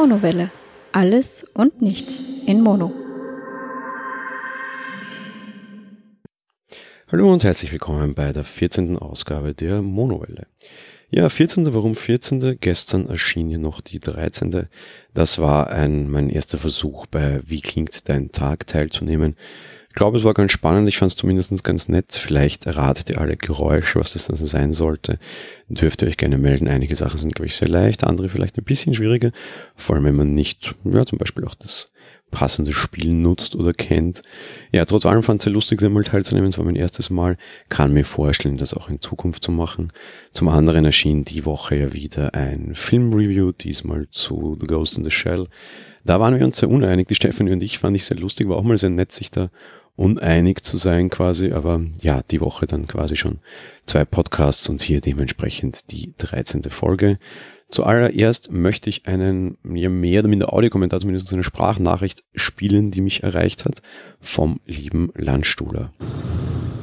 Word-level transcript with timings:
Monowelle. 0.00 0.52
Alles 0.92 1.44
und 1.54 1.82
nichts 1.82 2.22
in 2.46 2.60
Mono. 2.60 2.92
Hallo 7.10 7.32
und 7.32 7.42
herzlich 7.42 7.72
willkommen 7.72 8.14
bei 8.14 8.32
der 8.32 8.44
14. 8.44 8.96
Ausgabe 8.96 9.54
der 9.54 9.82
Monowelle. 9.82 10.46
Ja, 11.10 11.28
14. 11.28 11.74
Warum 11.74 11.96
14. 11.96 12.58
Gestern 12.60 13.08
erschien 13.08 13.48
hier 13.48 13.58
noch 13.58 13.80
die 13.80 13.98
13. 13.98 14.68
Das 15.14 15.40
war 15.40 15.70
ein, 15.70 16.08
mein 16.08 16.30
erster 16.30 16.58
Versuch 16.58 17.06
bei 17.06 17.40
Wie 17.44 17.60
klingt 17.60 18.08
dein 18.08 18.30
Tag 18.30 18.68
teilzunehmen. 18.68 19.34
Ich 19.88 19.94
glaube, 19.94 20.18
es 20.18 20.24
war 20.24 20.34
ganz 20.34 20.52
spannend. 20.52 20.88
Ich 20.88 20.98
fand 20.98 21.10
es 21.10 21.16
zumindest 21.16 21.64
ganz 21.64 21.88
nett. 21.88 22.12
Vielleicht 22.12 22.66
erratet 22.66 23.10
ihr 23.10 23.20
alle 23.20 23.36
Geräusche, 23.36 23.98
was 23.98 24.12
das 24.12 24.26
dann 24.26 24.36
sein 24.36 24.72
sollte. 24.72 25.18
Dürft 25.68 26.02
ihr 26.02 26.08
euch 26.08 26.16
gerne 26.16 26.38
melden. 26.38 26.68
Einige 26.68 26.94
Sachen 26.94 27.18
sind, 27.18 27.34
glaube 27.34 27.46
ich, 27.46 27.56
sehr 27.56 27.68
leicht, 27.68 28.04
andere 28.04 28.28
vielleicht 28.28 28.58
ein 28.58 28.64
bisschen 28.64 28.94
schwieriger. 28.94 29.32
Vor 29.74 29.96
allem, 29.96 30.04
wenn 30.04 30.16
man 30.16 30.34
nicht, 30.34 30.74
ja, 30.84 31.04
zum 31.04 31.18
Beispiel 31.18 31.44
auch 31.44 31.54
das 31.54 31.92
passende 32.30 32.72
Spiel 32.72 33.12
nutzt 33.12 33.54
oder 33.56 33.72
kennt. 33.72 34.22
Ja, 34.72 34.84
trotz 34.84 35.06
allem 35.06 35.22
fand 35.22 35.40
es 35.40 35.44
sehr 35.44 35.52
lustig, 35.52 35.80
da 35.80 35.88
mal 35.88 36.04
teilzunehmen. 36.04 36.50
Es 36.50 36.58
war 36.58 36.64
mein 36.64 36.76
erstes 36.76 37.10
Mal. 37.10 37.36
Kann 37.68 37.92
mir 37.92 38.04
vorstellen, 38.04 38.58
das 38.58 38.74
auch 38.74 38.88
in 38.88 39.00
Zukunft 39.00 39.42
zu 39.42 39.50
machen. 39.50 39.92
Zum 40.32 40.48
anderen 40.48 40.84
erschien 40.84 41.24
die 41.24 41.44
Woche 41.44 41.76
ja 41.76 41.92
wieder 41.92 42.34
ein 42.34 42.74
Filmreview, 42.74 43.52
diesmal 43.52 44.08
zu 44.10 44.56
The 44.60 44.66
Ghost 44.66 44.98
in 44.98 45.04
the 45.04 45.10
Shell. 45.10 45.46
Da 46.08 46.20
waren 46.20 46.38
wir 46.38 46.46
uns 46.46 46.56
sehr 46.56 46.70
uneinig. 46.70 47.08
Die 47.08 47.14
Stefanie 47.14 47.52
und 47.52 47.62
ich 47.62 47.78
fand 47.78 47.94
ich 47.94 48.06
sehr 48.06 48.16
lustig, 48.16 48.48
war 48.48 48.56
auch 48.56 48.62
mal 48.62 48.78
sehr 48.78 48.88
nett, 48.88 49.12
sich 49.12 49.30
da 49.30 49.50
uneinig 49.94 50.62
zu 50.62 50.78
sein 50.78 51.10
quasi. 51.10 51.52
Aber 51.52 51.82
ja, 52.00 52.22
die 52.30 52.40
Woche 52.40 52.66
dann 52.66 52.86
quasi 52.86 53.14
schon 53.14 53.40
zwei 53.84 54.06
Podcasts 54.06 54.70
und 54.70 54.80
hier 54.80 55.02
dementsprechend 55.02 55.92
die 55.92 56.14
13. 56.16 56.62
Folge. 56.70 57.18
Zuallererst 57.68 58.50
möchte 58.50 58.88
ich 58.88 59.06
einen 59.06 59.58
ja, 59.64 59.90
mehr 59.90 60.20
oder 60.20 60.30
minder 60.30 60.50
Audiokommentar, 60.50 60.98
zumindest 60.98 61.30
eine 61.34 61.44
Sprachnachricht 61.44 62.24
spielen, 62.34 62.90
die 62.90 63.02
mich 63.02 63.22
erreicht 63.22 63.66
hat 63.66 63.82
vom 64.18 64.60
lieben 64.64 65.10
Landstuhler. 65.14 65.92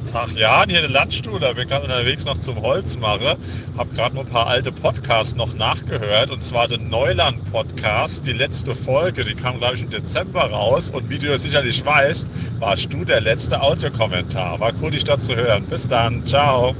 Tag 0.06 0.32
Jan, 0.36 0.70
hier 0.70 0.80
der 0.80 0.90
Landstuhler. 0.90 1.54
Bin 1.54 1.68
gerade 1.68 1.84
unterwegs 1.84 2.24
noch 2.24 2.38
zum 2.38 2.62
Holzmacher. 2.62 3.36
Hab 3.76 3.92
gerade 3.94 4.14
noch 4.14 4.24
ein 4.24 4.30
paar 4.30 4.46
alte 4.46 4.72
Podcasts 4.72 5.34
noch 5.34 5.54
nachgehört. 5.54 6.30
Und 6.30 6.42
zwar 6.42 6.68
den 6.68 6.88
Neuland-Podcast, 6.88 8.26
die 8.26 8.32
letzte 8.32 8.74
Folge, 8.74 9.24
die 9.24 9.34
kam, 9.34 9.58
glaube 9.58 9.74
ich, 9.74 9.82
im 9.82 9.90
Dezember 9.90 10.42
raus. 10.50 10.90
Und 10.90 11.10
wie 11.10 11.18
du 11.18 11.26
ja 11.26 11.38
sicherlich 11.38 11.84
weißt, 11.84 12.26
warst 12.58 12.92
du 12.92 13.04
der 13.04 13.20
letzte 13.20 13.60
Audiokommentar. 13.60 14.60
War 14.60 14.72
cool, 14.80 14.90
dich 14.90 15.04
da 15.04 15.18
zu 15.18 15.34
hören. 15.34 15.66
Bis 15.66 15.86
dann. 15.86 16.26
Ciao 16.26 16.74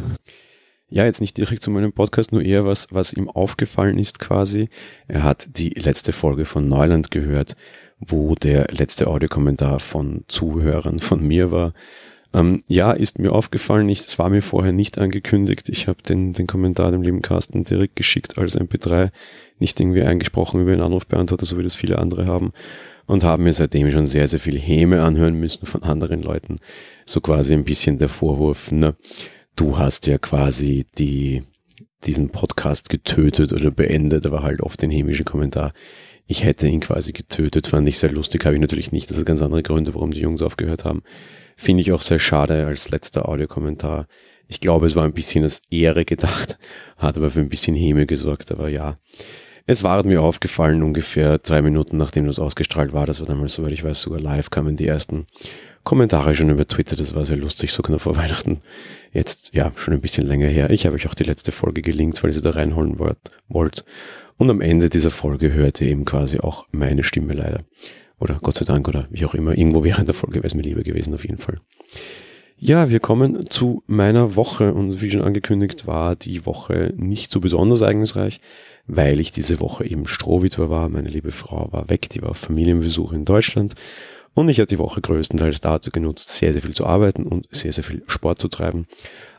ja, 0.88 1.04
jetzt 1.04 1.20
nicht 1.20 1.36
direkt 1.36 1.62
zu 1.62 1.70
meinem 1.70 1.92
Podcast, 1.92 2.32
nur 2.32 2.42
eher 2.42 2.64
was, 2.64 2.88
was 2.92 3.12
ihm 3.12 3.28
aufgefallen 3.28 3.98
ist 3.98 4.20
quasi. 4.20 4.69
Er 5.08 5.24
hat 5.24 5.58
die 5.58 5.70
letzte 5.70 6.12
Folge 6.12 6.44
von 6.44 6.69
Neuland 6.69 7.10
gehört, 7.10 7.56
wo 7.98 8.34
der 8.34 8.69
letzte 8.70 9.08
Audiokommentar 9.08 9.80
von 9.80 10.24
Zuhörern 10.28 11.00
von 11.00 11.27
mir 11.27 11.50
war. 11.50 11.72
Ähm, 12.34 12.62
ja, 12.69 12.92
ist 12.92 13.19
mir 13.19 13.32
aufgefallen, 13.32 13.88
es 13.88 14.19
war 14.19 14.30
mir 14.30 14.42
vorher 14.42 14.72
nicht 14.72 14.98
angekündigt. 14.98 15.69
Ich 15.69 15.88
habe 15.88 16.02
den, 16.02 16.32
den 16.32 16.46
Kommentar 16.46 16.91
dem 16.91 17.02
lieben 17.02 17.22
Carsten 17.22 17.64
direkt 17.64 17.96
geschickt 17.96 18.38
als 18.38 18.58
MP3, 18.58 19.10
nicht 19.58 19.80
irgendwie 19.80 20.02
eingesprochen 20.02 20.60
über 20.60 20.72
einen 20.72 20.82
Anrufbeantworter, 20.82 21.47
so 21.47 21.58
wie 21.58 21.62
das 21.62 21.74
viele 21.74 21.98
andere 21.98 22.27
haben. 22.27 22.52
Und 23.06 23.22
haben 23.22 23.44
mir 23.44 23.52
seitdem 23.52 23.91
schon 23.92 24.06
sehr, 24.06 24.27
sehr 24.27 24.41
viel 24.41 24.58
Häme 24.58 25.02
anhören 25.02 25.38
müssen 25.38 25.66
von 25.66 25.84
anderen 25.84 26.22
Leuten. 26.22 26.56
So 27.04 27.20
quasi 27.20 27.54
ein 27.54 27.64
bisschen 27.64 27.98
der 27.98 28.08
Vorwurf, 28.08 28.72
ne? 28.72 28.97
du 29.56 29.78
hast 29.78 30.06
ja 30.06 30.19
quasi 30.19 30.86
die, 30.98 31.42
diesen 32.04 32.30
Podcast 32.30 32.91
getötet 32.91 33.52
oder 33.52 33.70
beendet, 33.70 34.26
aber 34.26 34.42
halt 34.42 34.60
oft 34.60 34.81
den 34.81 34.91
hämischen 34.91 35.25
Kommentar. 35.25 35.72
Ich 36.26 36.44
hätte 36.44 36.69
ihn 36.69 36.81
quasi 36.81 37.12
getötet, 37.12 37.66
fand 37.66 37.88
ich 37.88 37.98
sehr 37.98 38.12
lustig, 38.12 38.44
habe 38.44 38.54
ich 38.54 38.60
natürlich 38.60 38.92
nicht. 38.92 39.09
Das 39.09 39.16
sind 39.16 39.26
ganz 39.26 39.42
andere 39.42 39.62
Gründe, 39.62 39.94
warum 39.94 40.10
die 40.10 40.20
Jungs 40.20 40.42
aufgehört 40.42 40.84
haben. 40.84 41.03
Finde 41.56 41.81
ich 41.81 41.93
auch 41.93 42.03
sehr 42.03 42.19
schade 42.19 42.67
als 42.67 42.91
letzter 42.91 43.28
Audiokommentar. 43.28 44.06
Ich 44.47 44.61
glaube, 44.61 44.87
es 44.87 44.94
war 44.94 45.05
ein 45.05 45.15
bisschen 45.15 45.43
als 45.43 45.62
Ehre 45.71 46.05
gedacht, 46.05 46.59
hat 46.99 47.17
aber 47.17 47.31
für 47.31 47.41
ein 47.41 47.49
bisschen 47.49 47.75
Häme 47.75 48.06
gesorgt, 48.06 48.53
aber 48.53 48.69
ja. 48.69 48.99
Es 49.69 49.83
war 49.83 50.05
mir 50.05 50.22
aufgefallen, 50.22 50.84
ungefähr 50.84 51.39
drei 51.39 51.61
Minuten 51.61 51.97
nachdem 51.97 52.27
das 52.27 52.39
ausgestrahlt 52.39 52.93
war, 52.93 53.06
das 53.06 53.19
war 53.19 53.27
damals, 53.27 53.55
soweit 53.55 53.72
ich 53.72 53.83
weiß, 53.83 54.00
sogar 54.00 54.21
live 54.21 54.50
kamen 54.50 54.77
die 54.77 54.87
ersten 54.87 55.27
Kommentare 55.83 56.34
schon 56.34 56.50
über 56.50 56.66
Twitter, 56.66 56.95
das 56.95 57.15
war 57.15 57.25
sehr 57.25 57.37
lustig, 57.37 57.72
so 57.72 57.83
genau 57.83 57.99
vor 57.99 58.16
Weihnachten. 58.16 58.61
Jetzt, 59.12 59.55
ja, 59.55 59.72
schon 59.77 59.95
ein 59.95 60.00
bisschen 60.00 60.27
länger 60.27 60.49
her. 60.49 60.71
Ich 60.71 60.84
habe 60.84 60.95
euch 60.95 61.09
auch 61.09 61.15
die 61.15 61.25
letzte 61.25 61.53
Folge 61.53 61.81
gelinkt, 61.81 62.22
weil 62.22 62.31
ihr 62.31 62.34
sie 62.34 62.43
da 62.43 62.50
reinholen 62.50 62.99
wollt. 62.99 63.84
Und 64.37 64.50
am 64.50 64.61
Ende 64.61 64.91
dieser 64.91 65.11
Folge 65.11 65.53
hört 65.53 65.81
ihr 65.81 65.89
eben 65.89 66.05
quasi 66.05 66.41
auch 66.41 66.66
meine 66.71 67.03
Stimme 67.03 67.33
leider. 67.33 67.61
Oder 68.19 68.38
Gott 68.43 68.56
sei 68.56 68.65
Dank 68.65 68.88
oder 68.88 69.06
wie 69.10 69.25
auch 69.25 69.34
immer. 69.34 69.56
Irgendwo 69.56 69.84
während 69.84 70.09
der 70.09 70.15
Folge 70.15 70.37
wäre 70.37 70.47
es 70.47 70.54
mir 70.54 70.62
lieber 70.62 70.82
gewesen, 70.82 71.15
auf 71.15 71.25
jeden 71.25 71.38
Fall. 71.38 71.60
Ja, 72.59 72.88
wir 72.88 73.00
kommen 73.00 73.50
zu 73.50 73.82
meiner 73.87 74.34
Woche 74.34 74.72
und 74.72 75.03
wie 75.03 75.10
schon 75.10 75.21
angekündigt 75.21 75.87
war 75.87 76.16
die 76.16 76.47
Woche 76.47 76.94
nicht 76.97 77.31
so 77.31 77.41
besonders 77.41 77.82
ereignisreich, 77.82 78.41
weil 78.87 79.21
ich 79.21 79.31
diese 79.31 79.60
Woche 79.60 79.84
eben 79.84 80.06
Strohwitwer 80.06 80.71
war. 80.71 80.88
Meine 80.88 81.10
liebe 81.10 81.32
Frau 81.32 81.71
war 81.71 81.91
weg, 81.91 82.09
die 82.09 82.22
war 82.22 82.31
auf 82.31 82.38
Familienbesuch 82.38 83.12
in 83.12 83.27
Deutschland 83.27 83.75
und 84.33 84.48
ich 84.48 84.59
habe 84.59 84.66
die 84.66 84.78
Woche 84.78 85.03
größtenteils 85.03 85.60
dazu 85.60 85.91
genutzt, 85.91 86.31
sehr, 86.31 86.53
sehr 86.53 86.62
viel 86.62 86.75
zu 86.75 86.87
arbeiten 86.87 87.25
und 87.25 87.47
sehr, 87.50 87.72
sehr 87.72 87.84
viel 87.84 88.03
Sport 88.06 88.38
zu 88.38 88.48
treiben. 88.48 88.87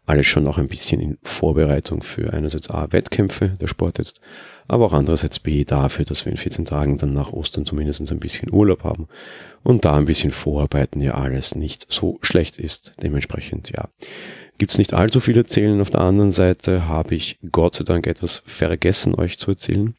Alles 0.07 0.25
schon 0.25 0.47
auch 0.47 0.57
ein 0.57 0.69
bisschen 0.69 1.01
in 1.01 1.17
Vorbereitung 1.21 2.01
für 2.01 2.31
einerseits 2.31 2.69
A, 2.69 2.91
Wettkämpfe, 2.93 3.49
der 3.59 3.67
Sport 3.67 3.97
jetzt, 3.97 4.21
aber 4.69 4.85
auch 4.85 4.93
andererseits 4.93 5.37
B, 5.37 5.65
dafür, 5.65 6.05
dass 6.05 6.23
wir 6.23 6.31
in 6.31 6.37
14 6.37 6.63
Tagen 6.63 6.97
dann 6.97 7.13
nach 7.13 7.33
Ostern 7.33 7.65
zumindest 7.65 8.09
ein 8.09 8.19
bisschen 8.19 8.51
Urlaub 8.51 8.85
haben 8.85 9.09
und 9.63 9.83
da 9.83 9.97
ein 9.97 10.05
bisschen 10.05 10.31
vorarbeiten 10.31 11.01
ja 11.01 11.15
alles 11.15 11.55
nicht 11.55 11.87
so 11.89 12.19
schlecht 12.21 12.57
ist. 12.57 12.93
Dementsprechend, 13.03 13.69
ja, 13.71 13.89
gibt's 14.57 14.77
nicht 14.77 14.93
allzu 14.93 15.19
viel 15.19 15.35
erzählen. 15.35 15.81
Auf 15.81 15.89
der 15.89 16.01
anderen 16.01 16.31
Seite 16.31 16.87
habe 16.87 17.13
ich 17.13 17.37
Gott 17.51 17.75
sei 17.75 17.83
Dank 17.83 18.07
etwas 18.07 18.43
vergessen, 18.45 19.13
euch 19.13 19.37
zu 19.37 19.51
erzählen. 19.51 19.93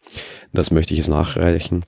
Das 0.55 0.71
möchte 0.71 0.95
ich 0.95 0.99
jetzt 0.99 1.09
nachreichen. 1.09 1.85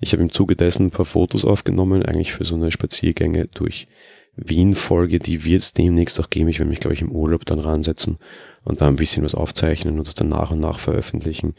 Ich 0.00 0.12
habe 0.12 0.22
im 0.22 0.30
Zuge 0.30 0.54
dessen 0.54 0.86
ein 0.86 0.90
paar 0.92 1.04
Fotos 1.04 1.44
aufgenommen, 1.44 2.04
eigentlich 2.04 2.32
für 2.32 2.44
so 2.44 2.54
eine 2.54 2.70
Spaziergänge 2.70 3.48
durch 3.48 3.88
Wien-Folge, 4.36 5.18
die 5.18 5.44
wird 5.44 5.62
es 5.62 5.74
demnächst 5.74 6.18
auch 6.20 6.30
geben. 6.30 6.48
Ich 6.48 6.58
werde 6.58 6.70
mich, 6.70 6.80
glaube 6.80 6.94
ich, 6.94 7.02
im 7.02 7.12
Urlaub 7.12 7.44
dann 7.46 7.60
ransetzen 7.60 8.18
und 8.64 8.80
da 8.80 8.88
ein 8.88 8.96
bisschen 8.96 9.24
was 9.24 9.34
aufzeichnen 9.34 9.98
und 9.98 10.06
das 10.06 10.14
dann 10.14 10.28
nach 10.28 10.50
und 10.50 10.60
nach 10.60 10.78
veröffentlichen. 10.78 11.54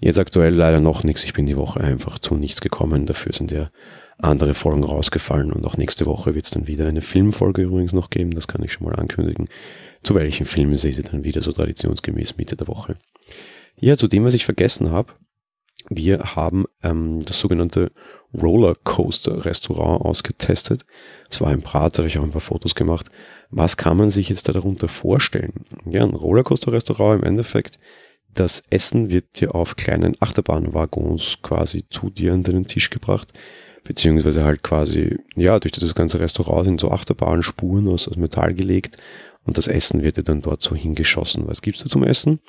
Jetzt 0.00 0.18
aktuell 0.18 0.54
leider 0.54 0.80
noch 0.80 1.04
nichts. 1.04 1.24
Ich 1.24 1.32
bin 1.32 1.46
die 1.46 1.56
Woche 1.56 1.80
einfach 1.80 2.18
zu 2.18 2.34
nichts 2.34 2.60
gekommen. 2.60 3.06
Dafür 3.06 3.32
sind 3.32 3.50
ja 3.50 3.70
andere 4.18 4.54
Folgen 4.54 4.84
rausgefallen 4.84 5.52
und 5.52 5.64
auch 5.64 5.76
nächste 5.76 6.06
Woche 6.06 6.34
wird 6.34 6.44
es 6.44 6.50
dann 6.50 6.66
wieder 6.66 6.86
eine 6.86 7.02
Filmfolge 7.02 7.62
übrigens 7.62 7.92
noch 7.92 8.10
geben. 8.10 8.32
Das 8.32 8.48
kann 8.48 8.62
ich 8.62 8.72
schon 8.72 8.86
mal 8.86 8.96
ankündigen. 8.96 9.48
Zu 10.02 10.14
welchen 10.14 10.46
Filmen 10.46 10.76
seht 10.76 10.98
ihr 10.98 11.04
dann 11.04 11.24
wieder 11.24 11.40
so 11.40 11.52
traditionsgemäß 11.52 12.36
Mitte 12.36 12.56
der 12.56 12.68
Woche. 12.68 12.96
Ja, 13.76 13.96
zu 13.96 14.08
dem, 14.08 14.24
was 14.24 14.34
ich 14.34 14.44
vergessen 14.44 14.90
habe. 14.90 15.12
Wir 15.88 16.34
haben 16.34 16.66
ähm, 16.82 17.20
das 17.24 17.38
sogenannte 17.38 17.92
Rollercoaster 18.34 19.44
Restaurant 19.44 20.04
ausgetestet. 20.04 20.84
Es 21.30 21.40
war 21.40 21.48
ein 21.48 21.60
Brat, 21.60 21.96
da 21.96 21.98
habe 21.98 22.08
ich 22.08 22.18
auch 22.18 22.24
ein 22.24 22.30
paar 22.30 22.40
Fotos 22.40 22.74
gemacht. 22.74 23.06
Was 23.50 23.76
kann 23.76 23.96
man 23.96 24.10
sich 24.10 24.28
jetzt 24.28 24.48
da 24.48 24.52
darunter 24.52 24.88
vorstellen? 24.88 25.64
Ja, 25.86 26.02
ein 26.02 26.14
Rollercoaster 26.14 26.72
Restaurant 26.72 27.22
im 27.22 27.28
Endeffekt. 27.28 27.78
Das 28.34 28.64
Essen 28.70 29.10
wird 29.10 29.40
dir 29.40 29.54
auf 29.54 29.76
kleinen 29.76 30.14
Achterbahnwaggons 30.20 31.38
quasi 31.42 31.84
zu 31.88 32.10
dir 32.10 32.34
an 32.34 32.42
deinen 32.42 32.66
Tisch 32.66 32.90
gebracht. 32.90 33.32
Beziehungsweise 33.84 34.44
halt 34.44 34.62
quasi, 34.62 35.16
ja, 35.34 35.58
durch 35.58 35.72
das 35.72 35.94
ganze 35.94 36.20
Restaurant 36.20 36.66
sind 36.66 36.80
so 36.80 36.90
Achterbahnspuren 36.90 37.88
aus, 37.88 38.06
aus 38.06 38.16
Metall 38.16 38.52
gelegt 38.52 38.98
und 39.44 39.56
das 39.56 39.66
Essen 39.66 40.02
wird 40.02 40.18
dir 40.18 40.22
dann 40.22 40.42
dort 40.42 40.60
so 40.60 40.74
hingeschossen. 40.74 41.44
Was 41.46 41.62
gibt's 41.62 41.82
da 41.82 41.88
zum 41.88 42.04
Essen? 42.04 42.40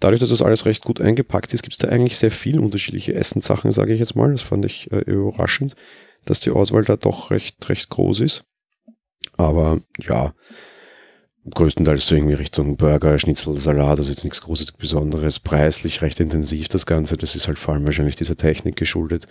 Dadurch, 0.00 0.20
dass 0.20 0.30
das 0.30 0.42
alles 0.42 0.66
recht 0.66 0.84
gut 0.84 1.00
eingepackt 1.00 1.54
ist, 1.54 1.62
gibt 1.62 1.74
es 1.74 1.78
da 1.78 1.88
eigentlich 1.88 2.18
sehr 2.18 2.30
viele 2.30 2.60
unterschiedliche 2.60 3.14
Essenssachen, 3.14 3.72
sage 3.72 3.92
ich 3.92 4.00
jetzt 4.00 4.16
mal. 4.16 4.32
Das 4.32 4.42
fand 4.42 4.64
ich 4.64 4.90
äh, 4.92 5.00
überraschend, 5.00 5.74
dass 6.24 6.40
die 6.40 6.50
Auswahl 6.50 6.84
da 6.84 6.96
doch 6.96 7.30
recht, 7.30 7.68
recht 7.68 7.90
groß 7.90 8.20
ist. 8.20 8.44
Aber 9.36 9.80
ja, 9.98 10.34
größtenteils 11.50 12.06
so 12.06 12.14
irgendwie 12.14 12.34
Richtung 12.34 12.76
Burger, 12.76 13.18
Schnitzel, 13.18 13.58
Salat, 13.58 13.98
das 13.98 14.06
ist 14.06 14.16
jetzt 14.16 14.24
nichts 14.24 14.40
Großes 14.42 14.72
Besonderes. 14.72 15.40
Preislich 15.40 16.02
recht 16.02 16.20
intensiv 16.20 16.68
das 16.68 16.86
Ganze. 16.86 17.16
Das 17.16 17.34
ist 17.34 17.48
halt 17.48 17.58
vor 17.58 17.74
allem 17.74 17.84
wahrscheinlich 17.84 18.16
dieser 18.16 18.36
Technik 18.36 18.76
geschuldet. 18.76 19.26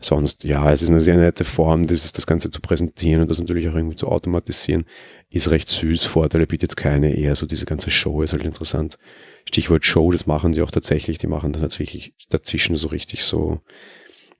Sonst, 0.00 0.44
ja, 0.44 0.70
es 0.72 0.82
ist 0.82 0.90
eine 0.90 1.00
sehr 1.00 1.16
nette 1.16 1.44
Form, 1.44 1.86
dieses, 1.86 2.12
das 2.12 2.26
Ganze 2.26 2.50
zu 2.50 2.60
präsentieren 2.60 3.22
und 3.22 3.30
das 3.30 3.40
natürlich 3.40 3.68
auch 3.68 3.74
irgendwie 3.74 3.96
zu 3.96 4.08
automatisieren. 4.08 4.84
Ist 5.28 5.50
recht 5.50 5.68
süß. 5.68 6.04
Vorteile 6.04 6.46
bietet 6.46 6.70
jetzt 6.70 6.76
keine, 6.76 7.16
eher 7.16 7.34
so 7.34 7.46
diese 7.46 7.66
ganze 7.66 7.90
Show 7.90 8.22
ist 8.22 8.32
halt 8.32 8.44
interessant. 8.44 8.98
Stichwort 9.44 9.84
Show, 9.84 10.12
das 10.12 10.26
machen 10.26 10.52
die 10.52 10.62
auch 10.62 10.70
tatsächlich. 10.70 11.18
Die 11.18 11.26
machen 11.26 11.52
dann 11.52 11.62
tatsächlich 11.62 12.14
dazwischen 12.28 12.76
so 12.76 12.88
richtig 12.88 13.24
so, 13.24 13.60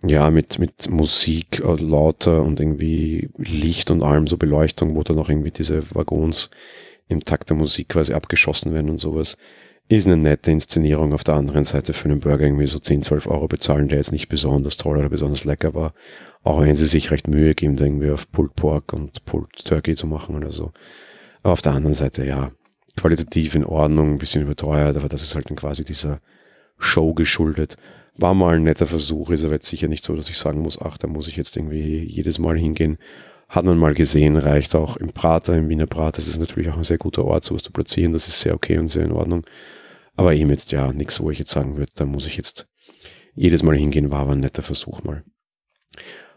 ja, 0.02 0.30
mit, 0.30 0.60
mit 0.60 0.88
Musik 0.88 1.60
äh, 1.60 1.74
lauter 1.74 2.42
und 2.42 2.60
irgendwie 2.60 3.30
Licht 3.36 3.90
und 3.90 4.02
allem, 4.04 4.28
so 4.28 4.36
Beleuchtung, 4.36 4.94
wo 4.94 5.02
dann 5.02 5.18
auch 5.18 5.28
irgendwie 5.28 5.50
diese 5.50 5.82
Waggons 5.94 6.50
im 7.08 7.24
Takt 7.24 7.50
der 7.50 7.56
Musik 7.56 7.88
quasi 7.88 8.12
abgeschossen 8.12 8.72
werden 8.72 8.90
und 8.90 8.98
sowas. 8.98 9.38
Ist 9.96 10.06
eine 10.06 10.16
nette 10.16 10.50
Inszenierung. 10.50 11.14
Auf 11.14 11.24
der 11.24 11.34
anderen 11.34 11.64
Seite 11.64 11.94
für 11.94 12.08
einen 12.08 12.20
Burger 12.20 12.44
irgendwie 12.44 12.66
so 12.66 12.78
10, 12.78 13.02
12 13.02 13.26
Euro 13.26 13.48
bezahlen, 13.48 13.88
der 13.88 13.98
jetzt 13.98 14.12
nicht 14.12 14.28
besonders 14.28 14.76
toll 14.76 14.98
oder 14.98 15.08
besonders 15.08 15.44
lecker 15.44 15.74
war. 15.74 15.94
Auch 16.42 16.60
wenn 16.60 16.74
sie 16.74 16.86
sich 16.86 17.10
recht 17.10 17.26
Mühe 17.26 17.54
geben, 17.54 17.76
da 17.76 17.84
irgendwie 17.84 18.10
auf 18.10 18.30
Pulled 18.30 18.54
Pork 18.54 18.92
und 18.92 19.24
Pulled 19.24 19.64
Turkey 19.64 19.94
zu 19.94 20.06
machen 20.06 20.36
oder 20.36 20.50
so. 20.50 20.72
Aber 21.42 21.52
auf 21.54 21.62
der 21.62 21.72
anderen 21.72 21.94
Seite, 21.94 22.24
ja, 22.24 22.52
qualitativ 22.96 23.54
in 23.54 23.64
Ordnung, 23.64 24.12
ein 24.12 24.18
bisschen 24.18 24.42
überteuert, 24.42 24.96
aber 24.96 25.08
das 25.08 25.22
ist 25.22 25.34
halt 25.34 25.48
dann 25.48 25.56
quasi 25.56 25.84
dieser 25.84 26.20
Show 26.78 27.14
geschuldet. 27.14 27.76
War 28.16 28.34
mal 28.34 28.56
ein 28.56 28.64
netter 28.64 28.86
Versuch, 28.86 29.30
ist 29.30 29.44
aber 29.44 29.54
jetzt 29.54 29.68
sicher 29.68 29.88
nicht 29.88 30.04
so, 30.04 30.14
dass 30.14 30.28
ich 30.28 30.36
sagen 30.36 30.60
muss, 30.60 30.80
ach, 30.80 30.98
da 30.98 31.06
muss 31.06 31.28
ich 31.28 31.36
jetzt 31.36 31.56
irgendwie 31.56 32.04
jedes 32.04 32.38
Mal 32.38 32.58
hingehen. 32.58 32.98
Hat 33.48 33.64
man 33.64 33.78
mal 33.78 33.94
gesehen, 33.94 34.36
reicht 34.36 34.74
auch 34.74 34.96
im 34.96 35.12
Prater, 35.12 35.56
im 35.56 35.68
Wiener 35.68 35.86
Prater. 35.86 36.16
Das 36.16 36.28
ist 36.28 36.38
natürlich 36.38 36.68
auch 36.68 36.76
ein 36.76 36.84
sehr 36.84 36.98
guter 36.98 37.24
Ort, 37.24 37.44
sowas 37.44 37.62
zu 37.62 37.72
platzieren. 37.72 38.12
Das 38.12 38.28
ist 38.28 38.40
sehr 38.40 38.54
okay 38.54 38.76
und 38.76 38.88
sehr 38.88 39.04
in 39.04 39.12
Ordnung. 39.12 39.44
Aber 40.18 40.34
eben 40.34 40.50
jetzt 40.50 40.72
ja 40.72 40.92
nichts, 40.92 41.20
wo 41.20 41.30
ich 41.30 41.38
jetzt 41.38 41.52
sagen 41.52 41.76
würde, 41.76 41.92
da 41.94 42.04
muss 42.04 42.26
ich 42.26 42.36
jetzt 42.36 42.66
jedes 43.36 43.62
Mal 43.62 43.76
hingehen, 43.76 44.10
war 44.10 44.22
aber 44.22 44.32
ein 44.32 44.40
netter 44.40 44.62
Versuch 44.62 45.04
mal. 45.04 45.22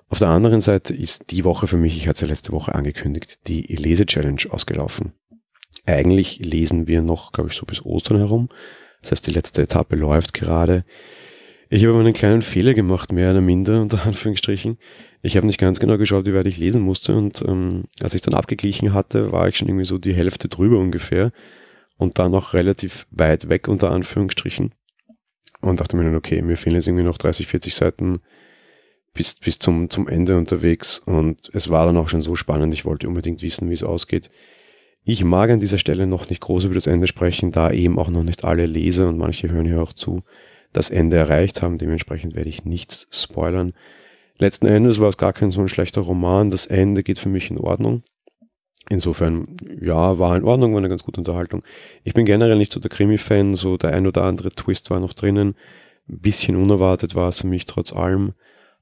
Auf 0.08 0.20
der 0.20 0.28
anderen 0.28 0.62
Seite 0.62 0.94
ist 0.94 1.32
die 1.32 1.44
Woche 1.44 1.66
für 1.66 1.78
mich, 1.78 1.98
ich 1.98 2.08
hatte 2.08 2.18
es 2.18 2.22
ja 2.22 2.28
letzte 2.28 2.52
Woche 2.52 2.76
angekündigt, 2.76 3.48
die 3.48 3.64
Lese-Challenge 3.64 4.40
ausgelaufen. 4.52 5.14
Eigentlich 5.88 6.38
lesen 6.38 6.86
wir 6.86 7.02
noch, 7.02 7.32
glaube 7.32 7.50
ich, 7.50 7.56
so 7.56 7.66
bis 7.66 7.84
Ostern 7.84 8.18
herum. 8.18 8.50
Das 9.02 9.14
heißt, 9.14 9.26
die 9.26 9.32
letzte 9.32 9.64
Etappe 9.64 9.96
läuft 9.96 10.36
gerade. 10.36 10.86
Ich 11.72 11.84
habe 11.84 11.98
einen 11.98 12.14
kleinen 12.14 12.44
Fehler 12.44 12.76
gemacht, 12.76 13.12
mehr 13.12 13.32
oder 13.32 13.42
minder, 13.42 13.82
unter 13.82 14.04
Anführungsstrichen. 14.06 14.78
Ich 15.24 15.38
habe 15.38 15.48
nicht 15.48 15.60
ganz 15.60 15.80
genau 15.80 15.98
geschaut, 15.98 16.28
wie 16.28 16.36
weit 16.36 16.46
ich 16.46 16.60
lesen 16.60 16.84
musste 16.84 17.16
und 17.18 17.42
ähm, 17.48 17.86
als 18.00 18.14
ich 18.14 18.22
dann 18.22 18.36
abgeglichen 18.36 18.94
hatte, 18.94 19.32
war 19.32 19.48
ich 19.48 19.58
schon 19.58 19.70
irgendwie 19.70 19.86
so 19.86 19.98
die 19.98 20.14
Hälfte 20.14 20.50
drüber 20.50 20.78
ungefähr 20.78 21.32
und 22.02 22.18
dann 22.18 22.32
noch 22.32 22.56
relativ 22.56 23.06
weit 23.12 23.48
weg, 23.48 23.68
unter 23.68 23.92
Anführungsstrichen. 23.92 24.74
Und 25.62 25.80
dachte 25.80 25.96
mir 25.96 26.04
dann, 26.04 26.16
okay, 26.16 26.42
mir 26.42 26.58
fehlen 26.58 26.76
jetzt 26.76 26.88
irgendwie 26.88 27.04
noch 27.04 27.20
30, 27.20 27.46
40 27.46 27.76
Seiten 27.76 28.22
bis, 29.14 29.36
bis 29.36 29.60
zum, 29.60 29.88
zum 29.92 30.08
Ende 30.08 30.36
unterwegs 30.36 30.98
und 30.98 31.52
es 31.54 31.70
war 31.70 31.86
dann 31.86 31.98
auch 31.98 32.10
schon 32.10 32.22
so 32.22 32.36
spannend, 32.36 32.74
ich 32.74 32.86
wollte 32.86 33.08
unbedingt 33.08 33.44
wissen, 33.44 33.70
wie 33.70 33.76
es 33.76 33.84
ausgeht. 33.84 34.32
Ich 35.04 35.24
mag 35.24 35.52
an 35.52 35.60
dieser 35.60 35.78
Stelle 35.78 36.08
noch 36.08 36.28
nicht 36.28 36.42
groß 36.42 36.64
über 36.64 36.74
das 36.74 36.88
Ende 36.88 37.06
sprechen, 37.06 37.52
da 37.52 37.70
eben 37.70 38.00
auch 38.00 38.10
noch 38.10 38.24
nicht 38.24 38.46
alle 38.46 38.66
Leser 38.66 39.08
und 39.08 39.20
manche 39.20 39.52
hören 39.52 39.68
hier 39.68 39.84
auch 39.84 39.94
zu, 39.94 40.24
das 40.74 40.90
Ende 40.90 41.18
erreicht 41.18 41.62
haben. 41.62 41.78
Dementsprechend 41.78 42.34
werde 42.34 42.50
ich 42.50 42.66
nichts 42.66 43.10
spoilern. 43.12 43.74
Letzten 44.40 44.66
Endes 44.66 45.00
war 45.00 45.10
es 45.10 45.18
gar 45.18 45.34
kein 45.34 45.52
so 45.52 45.62
ein 45.62 45.70
schlechter 45.70 46.02
Roman. 46.02 46.50
Das 46.50 46.66
Ende 46.66 47.04
geht 47.04 47.20
für 47.20 47.30
mich 47.30 47.52
in 47.52 47.60
Ordnung. 47.60 48.02
Insofern, 48.90 49.58
ja, 49.80 50.18
war 50.18 50.36
in 50.36 50.44
Ordnung, 50.44 50.74
war 50.74 50.80
eine 50.80 50.90
ganz 50.90 51.04
gute 51.04 51.22
Unterhaltung. 51.22 51.64
Ich 52.04 52.14
bin 52.14 52.26
generell 52.26 52.58
nicht 52.58 52.74
so 52.74 52.80
der 52.80 52.90
Krimi-Fan, 52.90 53.56
so 53.56 53.78
der 53.78 53.94
ein 53.94 54.08
oder 54.08 54.24
andere 54.24 54.50
Twist 54.50 54.90
war 54.90 55.00
noch 55.00 55.14
drinnen. 55.14 55.56
Ein 56.10 56.20
bisschen 56.20 56.56
unerwartet 56.56 57.16
war 57.16 57.30
es 57.30 57.42
für 57.42 57.48
mich 57.48 57.66
trotz 57.66 57.94
allem, 57.94 58.34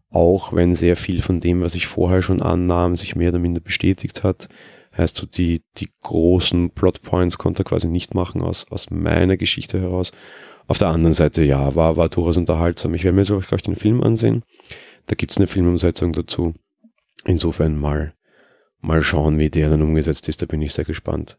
auch 0.10 0.54
wenn 0.54 0.74
sehr 0.74 0.96
viel 0.96 1.22
von 1.22 1.42
dem, 1.42 1.62
was 1.62 1.76
ich 1.76 1.86
vorher 1.86 2.22
schon 2.22 2.42
annahm, 2.42 2.96
sich 2.96 3.16
mehr 3.16 3.30
oder 3.30 3.40
minder 3.40 3.62
bestätigt 3.62 4.24
hat. 4.24 4.50
Heißt 4.98 5.18
so, 5.18 5.28
die, 5.28 5.64
die 5.78 5.90
großen 6.02 6.72
Plotpoints 6.72 7.38
konnte 7.38 7.62
er 7.62 7.66
quasi 7.66 7.88
nicht 7.88 8.16
machen 8.16 8.42
aus, 8.42 8.66
aus 8.72 8.90
meiner 8.90 9.38
Geschichte 9.38 9.80
heraus. 9.80 10.12
Auf 10.68 10.78
der 10.78 10.90
anderen 10.90 11.14
Seite, 11.14 11.44
ja, 11.44 11.76
war, 11.76 11.98
war 11.98 12.10
durchaus 12.10 12.38
unterhaltsam. 12.38 12.94
Ich 12.94 13.04
werde 13.04 13.16
mir 13.16 13.24
jetzt 13.24 13.46
vielleicht 13.46 13.68
den 13.68 13.76
Film 13.76 14.02
ansehen. 14.02 14.44
Da 15.08 15.16
gibt's 15.16 15.38
eine 15.38 15.48
Filmumsetzung 15.48 16.14
dazu. 16.14 16.54
Insofern 17.26 17.78
mal, 17.78 18.14
mal 18.82 19.02
schauen, 19.04 19.40
wie 19.40 19.50
der 19.50 19.70
dann 19.70 19.82
umgesetzt 19.82 20.30
ist. 20.30 20.42
Da 20.42 20.46
bin 20.46 20.62
ich 20.62 20.74
sehr 20.74 20.86
gespannt. 20.86 21.38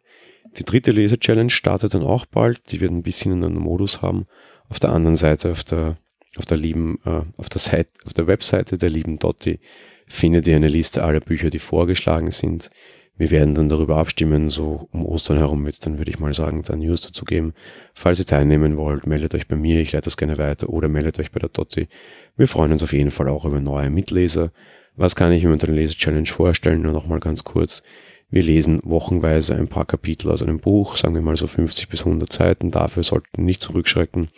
Die 0.57 0.65
dritte 0.65 0.91
Leser-Challenge 0.91 1.51
startet 1.51 1.95
dann 1.95 2.03
auch 2.03 2.27
bald. 2.27 2.73
Die 2.73 2.81
wird 2.81 2.91
ein 2.91 3.03
bisschen 3.03 3.33
einen 3.33 3.55
Modus 3.55 4.03
haben. 4.03 4.27
Auf 4.69 4.79
der 4.79 4.91
anderen 4.91 5.17
Seite, 5.17 5.51
auf 5.51 5.65
der, 5.65 5.97
auf 6.37 6.47
der 6.47 6.57
lieben, 6.57 6.99
äh, 7.05 7.23
auf 7.37 7.49
der 7.49 7.61
Seite, 7.61 7.91
auf 8.05 8.15
der 8.15 8.27
Webseite 8.27 8.79
der 8.79 8.91
lieben 8.91 9.19
Dotti 9.19 9.61
findet 10.07 10.47
ihr 10.47 10.57
eine 10.57 10.69
Liste 10.69 11.05
aller 11.05 11.21
Bücher, 11.21 11.51
die 11.51 11.61
vorgeschlagen 11.61 12.31
sind. 12.31 12.71
Wir 13.17 13.31
werden 13.31 13.55
dann 13.55 13.69
darüber 13.69 13.99
abstimmen, 13.99 14.49
so 14.49 14.89
um 14.93 15.05
Ostern 15.05 15.37
herum 15.37 15.63
wird 15.65 15.75
es 15.75 15.81
dann, 15.81 15.99
würde 15.99 16.11
ich 16.11 16.19
mal 16.19 16.33
sagen, 16.33 16.63
da 16.67 16.75
News 16.75 17.03
dazu 17.03 17.25
geben. 17.25 17.53
Falls 17.95 18.19
ihr 18.19 18.27
teilnehmen 18.27 18.77
wollt, 18.77 19.07
meldet 19.07 19.35
euch 19.35 19.47
bei 19.47 19.57
mir, 19.57 19.81
ich 19.81 19.93
leite 19.93 20.07
das 20.07 20.17
gerne 20.17 20.39
weiter 20.39 20.71
oder 20.71 20.89
meldet 20.89 21.21
euch 21.21 21.31
bei 21.31 21.39
der 21.39 21.51
Dotti. 21.51 21.89
Wir 22.37 22.49
freuen 22.49 22.73
uns 22.73 22.83
auf 22.83 22.95
jeden 22.95 23.11
Fall 23.11 23.29
auch 23.29 23.45
über 23.45 23.61
neue 23.61 23.91
Mitleser. 23.91 24.53
Was 25.01 25.17
kann 25.17 25.33
ich 25.33 25.43
mir 25.45 25.53
unter 25.53 25.67
der 25.67 25.77
Leser-Challenge 25.77 26.27
vorstellen? 26.27 26.83
Nur 26.83 26.93
nochmal 26.93 27.21
ganz 27.21 27.43
kurz. 27.43 27.83
Wir 28.29 28.43
lesen 28.43 28.81
wochenweise 28.85 29.55
ein 29.55 29.67
paar 29.67 29.87
Kapitel 29.87 30.31
aus 30.31 30.43
einem 30.43 30.61
Buch, 30.61 30.99
sagen 30.99 31.15
wir 31.15 31.23
mal 31.23 31.37
so 31.37 31.47
50 31.47 31.89
bis 31.89 32.01
100 32.01 32.31
Seiten. 32.31 32.71
Dafür 32.71 33.03
sollten 33.03 33.47
nicht 33.47 33.63
zurückschrecken. 33.63 34.29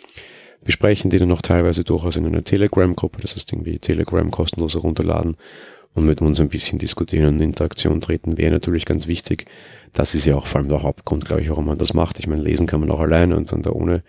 Besprechen 0.63 1.09
die 1.09 1.19
dann 1.19 1.27
noch 1.27 1.41
teilweise 1.41 1.83
durchaus 1.83 2.15
in 2.15 2.25
einer 2.25 2.45
Telegram-Gruppe, 2.45 3.19
das 3.19 3.35
heißt 3.35 3.51
irgendwie 3.51 3.77
Telegram 3.79 4.31
kostenlos 4.31 4.75
herunterladen 4.75 5.35
und 5.95 6.05
mit 6.05 6.21
uns 6.21 6.39
ein 6.39 6.47
bisschen 6.47 6.79
diskutieren 6.79 7.25
und 7.25 7.41
in 7.41 7.49
Interaktion 7.49 7.99
treten, 7.99 8.37
wäre 8.37 8.53
natürlich 8.53 8.85
ganz 8.85 9.09
wichtig. 9.09 9.47
Das 9.91 10.15
ist 10.15 10.25
ja 10.25 10.37
auch 10.37 10.45
vor 10.45 10.61
allem 10.61 10.69
der 10.69 10.81
Hauptgrund, 10.81 11.25
glaube 11.25 11.41
ich, 11.41 11.49
warum 11.49 11.65
man 11.65 11.77
das 11.77 11.93
macht. 11.93 12.19
Ich 12.19 12.27
meine, 12.27 12.41
lesen 12.41 12.67
kann 12.67 12.79
man 12.79 12.89
auch 12.89 13.01
alleine 13.01 13.35
und 13.35 13.51
dann 13.51 13.63
da 13.63 13.71
ohne 13.71 14.01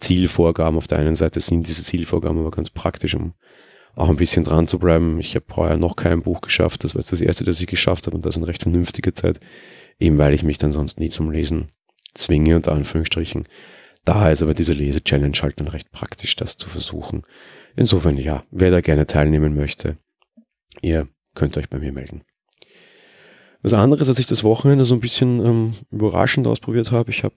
Zielvorgaben. 0.00 0.78
Auf 0.78 0.88
der 0.88 0.98
einen 0.98 1.14
Seite 1.14 1.38
sind 1.38 1.68
diese 1.68 1.84
Zielvorgaben 1.84 2.40
aber 2.40 2.50
ganz 2.50 2.70
praktisch, 2.70 3.14
um 3.14 3.34
auch 3.94 4.08
ein 4.08 4.16
bisschen 4.16 4.44
dran 4.44 4.66
zu 4.66 4.78
bleiben. 4.78 5.20
Ich 5.20 5.34
habe 5.34 5.44
vorher 5.48 5.76
noch 5.76 5.96
kein 5.96 6.22
Buch 6.22 6.40
geschafft. 6.40 6.84
Das 6.84 6.94
war 6.94 7.00
jetzt 7.00 7.12
das 7.12 7.20
erste, 7.20 7.44
das 7.44 7.60
ich 7.60 7.66
geschafft 7.66 8.06
habe 8.06 8.16
und 8.16 8.24
das 8.24 8.36
in 8.36 8.44
recht 8.44 8.62
vernünftiger 8.62 9.14
Zeit. 9.14 9.40
Eben 9.98 10.18
weil 10.18 10.34
ich 10.34 10.42
mich 10.42 10.58
dann 10.58 10.72
sonst 10.72 10.98
nie 10.98 11.10
zum 11.10 11.30
Lesen 11.30 11.68
zwinge, 12.14 12.56
unter 12.56 12.72
Anführungsstrichen. 12.72 13.46
Daher 14.04 14.32
ist 14.32 14.42
aber 14.42 14.54
diese 14.54 14.72
Lese-Challenge 14.72 15.36
halt 15.42 15.60
dann 15.60 15.68
recht 15.68 15.92
praktisch, 15.92 16.34
das 16.36 16.56
zu 16.56 16.68
versuchen. 16.68 17.22
Insofern, 17.76 18.16
ja, 18.16 18.42
wer 18.50 18.70
da 18.70 18.80
gerne 18.80 19.06
teilnehmen 19.06 19.54
möchte, 19.54 19.96
ihr 20.80 21.08
könnt 21.34 21.56
euch 21.56 21.68
bei 21.68 21.78
mir 21.78 21.92
melden. 21.92 22.22
Was 23.62 23.74
anderes, 23.74 24.08
als 24.08 24.18
ich 24.18 24.26
das 24.26 24.42
Wochenende 24.42 24.84
so 24.84 24.94
ein 24.94 25.00
bisschen 25.00 25.44
ähm, 25.44 25.74
überraschend 25.90 26.48
ausprobiert 26.48 26.90
habe, 26.90 27.10
ich 27.10 27.22
habe 27.22 27.36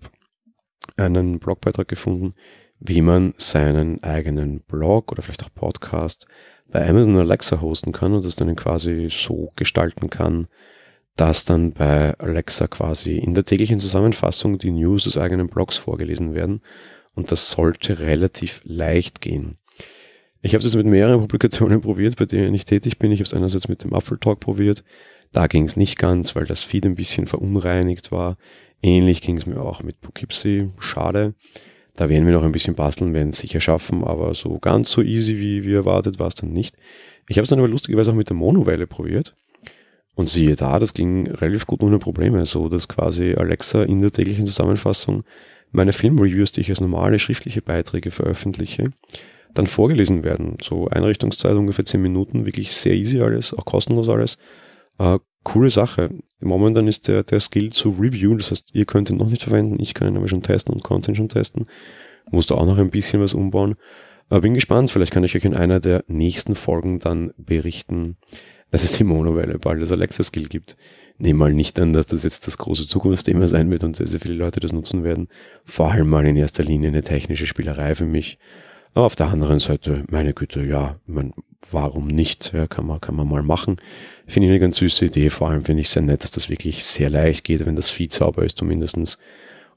einen 0.97 1.39
Blogbeitrag 1.39 1.87
gefunden, 1.87 2.33
wie 2.79 3.01
man 3.01 3.33
seinen 3.37 4.03
eigenen 4.03 4.61
Blog 4.61 5.11
oder 5.11 5.21
vielleicht 5.21 5.43
auch 5.43 5.53
Podcast 5.53 6.27
bei 6.67 6.87
Amazon 6.87 7.17
Alexa 7.17 7.61
hosten 7.61 7.91
kann 7.91 8.13
und 8.13 8.25
das 8.25 8.35
dann 8.35 8.55
quasi 8.55 9.07
so 9.09 9.51
gestalten 9.55 10.09
kann, 10.09 10.47
dass 11.15 11.45
dann 11.45 11.71
bei 11.71 12.17
Alexa 12.19 12.67
quasi 12.67 13.17
in 13.17 13.33
der 13.33 13.45
täglichen 13.45 13.79
Zusammenfassung 13.79 14.57
die 14.57 14.71
News 14.71 15.05
des 15.05 15.17
eigenen 15.17 15.47
Blogs 15.47 15.77
vorgelesen 15.77 16.33
werden. 16.33 16.61
Und 17.13 17.31
das 17.31 17.51
sollte 17.51 17.99
relativ 17.99 18.61
leicht 18.65 19.21
gehen. 19.21 19.57
Ich 20.41 20.53
habe 20.53 20.63
es 20.63 20.75
mit 20.75 20.85
mehreren 20.85 21.21
Publikationen 21.21 21.81
probiert, 21.81 22.17
bei 22.17 22.25
denen 22.25 22.53
ich 22.53 22.65
tätig 22.65 22.99
bin. 22.99 23.11
Ich 23.11 23.19
habe 23.19 23.25
es 23.25 23.33
einerseits 23.33 23.69
mit 23.69 23.83
dem 23.83 23.93
Apfeltalk 23.93 24.41
probiert. 24.41 24.83
Da 25.31 25.47
ging 25.47 25.63
es 25.63 25.77
nicht 25.77 25.97
ganz, 25.97 26.35
weil 26.35 26.45
das 26.45 26.63
Feed 26.63 26.85
ein 26.85 26.95
bisschen 26.95 27.25
verunreinigt 27.25 28.11
war. 28.11 28.37
Ähnlich 28.81 29.21
ging 29.21 29.37
es 29.37 29.45
mir 29.45 29.61
auch 29.61 29.81
mit 29.81 30.01
Poughkeepsie. 30.01 30.71
Schade. 30.77 31.33
Da 31.95 32.09
werden 32.09 32.25
wir 32.25 32.33
noch 32.33 32.43
ein 32.43 32.51
bisschen 32.51 32.75
basteln, 32.75 33.13
werden 33.13 33.29
es 33.29 33.37
sicher 33.37 33.61
schaffen, 33.61 34.03
aber 34.03 34.33
so 34.33 34.59
ganz 34.59 34.91
so 34.91 35.01
easy 35.01 35.37
wie, 35.37 35.63
wie 35.63 35.73
erwartet 35.73 36.19
war 36.19 36.27
es 36.27 36.35
dann 36.35 36.51
nicht. 36.51 36.75
Ich 37.29 37.37
habe 37.37 37.43
es 37.43 37.49
dann 37.49 37.59
aber 37.59 37.67
lustigerweise 37.67 38.11
auch 38.11 38.15
mit 38.15 38.29
der 38.29 38.35
Monowelle 38.35 38.87
probiert. 38.87 39.35
Und 40.15 40.29
siehe 40.29 40.55
da, 40.55 40.79
das 40.79 40.93
ging 40.93 41.27
relativ 41.27 41.67
gut 41.67 41.81
ohne 41.83 41.99
Probleme. 41.99 42.45
So, 42.45 42.69
dass 42.69 42.87
quasi 42.87 43.33
Alexa 43.33 43.83
in 43.83 44.01
der 44.01 44.11
täglichen 44.11 44.45
Zusammenfassung 44.45 45.23
meine 45.71 45.93
Filmreviews, 45.93 46.53
die 46.53 46.61
ich 46.61 46.69
als 46.69 46.79
normale 46.79 47.19
schriftliche 47.19 47.61
Beiträge 47.61 48.11
veröffentliche, 48.11 48.91
dann 49.53 49.67
vorgelesen 49.67 50.23
werden. 50.23 50.57
So 50.61 50.87
Einrichtungszeit 50.87 51.55
ungefähr 51.55 51.85
10 51.85 52.01
Minuten, 52.01 52.45
wirklich 52.45 52.71
sehr 52.71 52.93
easy 52.93 53.21
alles, 53.21 53.53
auch 53.53 53.65
kostenlos 53.65 54.09
alles. 54.09 54.37
Äh, 54.99 55.19
coole 55.45 55.69
Sache. 55.69 56.09
Momentan 56.41 56.89
ist 56.89 57.07
der, 57.07 57.23
der 57.23 57.39
Skill 57.39 57.69
zu 57.71 57.91
Review, 57.91 58.35
das 58.35 58.51
heißt, 58.51 58.75
ihr 58.75 58.85
könnt 58.85 59.09
ihn 59.09 59.17
noch 59.17 59.29
nicht 59.29 59.43
verwenden, 59.43 59.79
ich 59.79 59.93
kann 59.93 60.09
ihn 60.09 60.17
aber 60.17 60.27
schon 60.27 60.43
testen 60.43 60.73
und 60.73 60.83
Content 60.83 61.15
schon 61.15 61.29
testen. 61.29 61.67
Muss 62.29 62.47
da 62.47 62.55
auch 62.55 62.65
noch 62.65 62.77
ein 62.77 62.89
bisschen 62.89 63.21
was 63.21 63.33
umbauen. 63.33 63.75
Aber 64.27 64.41
bin 64.41 64.55
gespannt, 64.55 64.91
vielleicht 64.91 65.13
kann 65.13 65.23
ich 65.23 65.35
euch 65.35 65.45
in 65.45 65.55
einer 65.55 65.79
der 65.79 66.03
nächsten 66.07 66.55
Folgen 66.55 66.99
dann 66.99 67.31
berichten, 67.37 68.17
dass 68.71 68.83
es 68.83 68.93
die 68.93 69.03
Monowelle 69.03 69.59
bald 69.59 69.81
das 69.81 69.91
Alexa-Skill 69.91 70.47
gibt. 70.47 70.75
Nehme 71.17 71.39
mal 71.39 71.53
nicht 71.53 71.79
an, 71.79 71.93
dass 71.93 72.07
das 72.07 72.23
jetzt 72.23 72.47
das 72.47 72.57
große 72.57 72.87
Zukunftsthema 72.87 73.47
sein 73.47 73.69
wird 73.69 73.83
und 73.83 73.95
sehr, 73.95 74.07
sehr 74.07 74.19
viele 74.19 74.33
Leute 74.33 74.59
das 74.59 74.73
nutzen 74.73 75.03
werden. 75.03 75.29
Vor 75.63 75.91
allem 75.91 76.09
mal 76.09 76.25
in 76.25 76.35
erster 76.35 76.63
Linie 76.63 76.89
eine 76.89 77.03
technische 77.03 77.45
Spielerei 77.45 77.95
für 77.95 78.05
mich. 78.05 78.39
Aber 78.93 79.05
auf 79.05 79.15
der 79.15 79.27
anderen 79.27 79.59
Seite, 79.59 80.03
meine 80.09 80.33
Güte, 80.33 80.63
ja, 80.63 80.99
man, 81.05 81.33
warum 81.71 82.07
nicht? 82.07 82.53
Ja, 82.53 82.67
kann 82.67 82.85
man, 82.85 83.01
kann 83.01 83.15
man 83.15 83.27
mal 83.27 83.43
machen. 83.43 83.77
Finde 84.27 84.47
ich 84.47 84.51
eine 84.51 84.59
ganz 84.59 84.77
süße 84.77 85.05
Idee. 85.05 85.29
Vor 85.29 85.49
allem 85.49 85.63
finde 85.63 85.81
ich 85.81 85.89
sehr 85.89 86.01
nett, 86.01 86.23
dass 86.23 86.31
das 86.31 86.49
wirklich 86.49 86.83
sehr 86.83 87.09
leicht 87.09 87.43
geht, 87.43 87.65
wenn 87.65 87.75
das 87.75 87.89
Feed 87.89 88.11
sauber 88.13 88.43
ist 88.43 88.57
zumindestens 88.57 89.19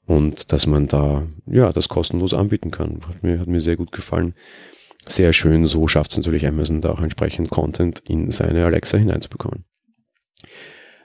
Und 0.06 0.52
dass 0.52 0.66
man 0.66 0.86
da, 0.88 1.26
ja, 1.46 1.72
das 1.72 1.88
kostenlos 1.88 2.32
anbieten 2.34 2.70
kann. 2.70 3.00
Hat 3.06 3.22
mir, 3.22 3.40
hat 3.40 3.46
mir 3.46 3.60
sehr 3.60 3.76
gut 3.76 3.92
gefallen. 3.92 4.34
Sehr 5.06 5.32
schön. 5.32 5.66
So 5.66 5.88
schafft 5.88 6.12
es 6.12 6.16
natürlich 6.16 6.46
Amazon 6.46 6.80
da 6.80 6.90
auch 6.90 7.00
entsprechend 7.02 7.50
Content 7.50 8.00
in 8.06 8.30
seine 8.30 8.64
Alexa 8.64 8.98
hineinzubekommen. 8.98 9.64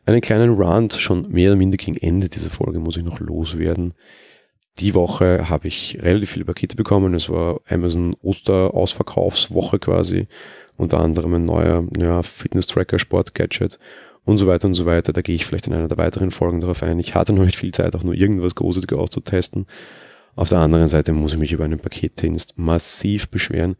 Einen 0.06 0.22
kleinen 0.22 0.56
Rant 0.62 0.94
schon 0.94 1.32
mehr 1.32 1.52
oder 1.52 1.58
minder 1.58 1.78
gegen 1.78 1.98
Ende 1.98 2.28
dieser 2.28 2.50
Folge 2.50 2.80
muss 2.80 2.98
ich 2.98 3.04
noch 3.04 3.20
loswerden. 3.20 3.94
die 4.80 4.96
Woche 4.96 5.50
habe 5.50 5.68
ich 5.68 6.00
relativ 6.02 6.32
viele 6.32 6.46
Pakete 6.46 6.76
bekommen. 6.76 7.14
Es 7.14 7.30
war 7.30 7.62
Amazon 7.68 8.16
Oster-Ausverkaufswoche 8.22 9.80
quasi. 9.80 10.28
Unter 10.78 11.00
anderem 11.00 11.36
ein 11.36 11.46
neuer 11.46 11.88
ja, 11.98 12.24
Fitness-Tracker, 12.24 13.00
Sport-Gadget 13.00 13.80
und 14.26 14.38
so 14.38 14.48
weiter 14.48 14.68
und 14.68 14.74
so 14.74 14.86
weiter. 14.86 15.14
Da 15.14 15.22
gehe 15.22 15.36
ich 15.36 15.46
vielleicht 15.46 15.68
in 15.68 15.74
einer 15.74 15.88
der 15.88 15.98
weiteren 15.98 16.32
Folgen 16.32 16.62
darauf 16.62 16.84
ein. 16.84 17.00
Ich 17.00 17.16
hatte 17.16 17.34
noch 17.34 17.46
nicht 17.46 17.58
viel 17.58 17.74
Zeit, 17.74 17.96
auch 17.96 18.04
nur 18.04 18.16
irgendwas 18.16 18.56
Großartiges 18.56 18.98
auszutesten. 18.98 19.68
Auf 20.36 20.50
der 20.50 20.60
anderen 20.60 20.88
Seite 20.88 21.14
muss 21.14 21.34
ich 21.34 21.40
mich 21.40 21.52
über 21.52 21.66
einen 21.66 21.80
Paketdienst 21.80 22.58
massiv 22.58 23.30
beschweren. 23.30 23.76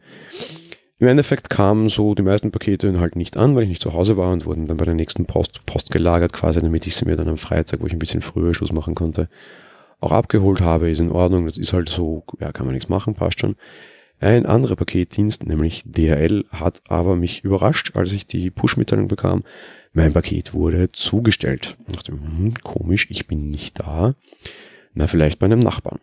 Im 0.98 1.08
Endeffekt 1.08 1.50
kamen 1.50 1.88
so 1.88 2.14
die 2.14 2.22
meisten 2.22 2.52
Pakete 2.52 2.98
halt 3.00 3.16
nicht 3.16 3.36
an, 3.36 3.56
weil 3.56 3.64
ich 3.64 3.68
nicht 3.68 3.82
zu 3.82 3.92
Hause 3.92 4.16
war 4.16 4.32
und 4.32 4.46
wurden 4.46 4.68
dann 4.68 4.76
bei 4.76 4.84
der 4.84 4.94
nächsten 4.94 5.26
Post, 5.26 5.66
Post 5.66 5.90
gelagert 5.90 6.32
quasi, 6.32 6.60
damit 6.60 6.86
ich 6.86 6.94
sie 6.94 7.04
mir 7.04 7.16
dann 7.16 7.28
am 7.28 7.36
Freitag, 7.36 7.80
wo 7.80 7.86
ich 7.86 7.92
ein 7.92 7.98
bisschen 7.98 8.22
früher 8.22 8.54
Schluss 8.54 8.72
machen 8.72 8.94
konnte, 8.94 9.28
auch 9.98 10.12
abgeholt 10.12 10.60
habe. 10.60 10.88
Ist 10.88 11.00
in 11.00 11.10
Ordnung, 11.10 11.46
das 11.46 11.58
ist 11.58 11.72
halt 11.72 11.88
so, 11.88 12.24
ja, 12.38 12.52
kann 12.52 12.66
man 12.66 12.74
nichts 12.74 12.88
machen, 12.88 13.14
passt 13.14 13.40
schon. 13.40 13.56
Ein 14.20 14.46
anderer 14.46 14.76
Paketdienst, 14.76 15.46
nämlich 15.46 15.82
DHL, 15.84 16.44
hat 16.50 16.82
aber 16.88 17.16
mich 17.16 17.44
überrascht, 17.44 17.92
als 17.94 18.12
ich 18.12 18.26
die 18.26 18.50
Push-Mitteilung 18.50 19.08
bekam. 19.08 19.42
Mein 19.92 20.12
Paket 20.12 20.54
wurde 20.54 20.90
zugestellt. 20.92 21.76
Ich 21.88 21.94
dachte, 21.94 22.12
hm, 22.12 22.54
komisch, 22.62 23.08
ich 23.10 23.26
bin 23.26 23.50
nicht 23.50 23.80
da. 23.80 24.14
Na, 24.94 25.06
vielleicht 25.06 25.38
bei 25.38 25.46
einem 25.46 25.58
Nachbarn. 25.58 26.00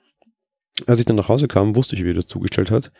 Als 0.85 0.99
ich 0.99 1.05
dann 1.05 1.15
nach 1.15 1.29
Hause 1.29 1.47
kam, 1.47 1.75
wusste 1.75 1.95
ich, 1.95 2.03
wie 2.03 2.11
er 2.11 2.15
das 2.15 2.27
zugestellt 2.27 2.71
hat. 2.71 2.91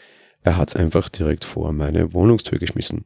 Er 0.43 0.57
hat 0.57 0.69
es 0.69 0.75
einfach 0.75 1.09
direkt 1.09 1.45
vor 1.45 1.71
meine 1.71 2.13
Wohnungstür 2.13 2.59
geschmissen. 2.59 3.05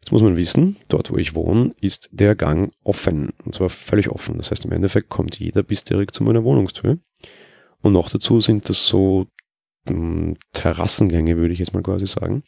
Jetzt 0.00 0.12
muss 0.12 0.22
man 0.22 0.36
wissen, 0.36 0.76
dort 0.88 1.10
wo 1.10 1.16
ich 1.16 1.34
wohne, 1.34 1.74
ist 1.80 2.10
der 2.12 2.34
Gang 2.34 2.72
offen. 2.84 3.32
Und 3.44 3.54
zwar 3.54 3.68
völlig 3.68 4.08
offen. 4.08 4.36
Das 4.36 4.50
heißt, 4.50 4.64
im 4.64 4.72
Endeffekt 4.72 5.08
kommt 5.08 5.38
jeder 5.38 5.62
bis 5.62 5.84
direkt 5.84 6.14
zu 6.14 6.22
meiner 6.22 6.44
Wohnungstür. 6.44 6.98
Und 7.82 7.92
noch 7.92 8.08
dazu 8.08 8.40
sind 8.40 8.68
das 8.68 8.86
so 8.86 9.26
Terrassengänge, 10.52 11.36
würde 11.36 11.52
ich 11.52 11.58
jetzt 11.58 11.74
mal 11.74 11.82
quasi 11.82 12.06
sagen. 12.06 12.42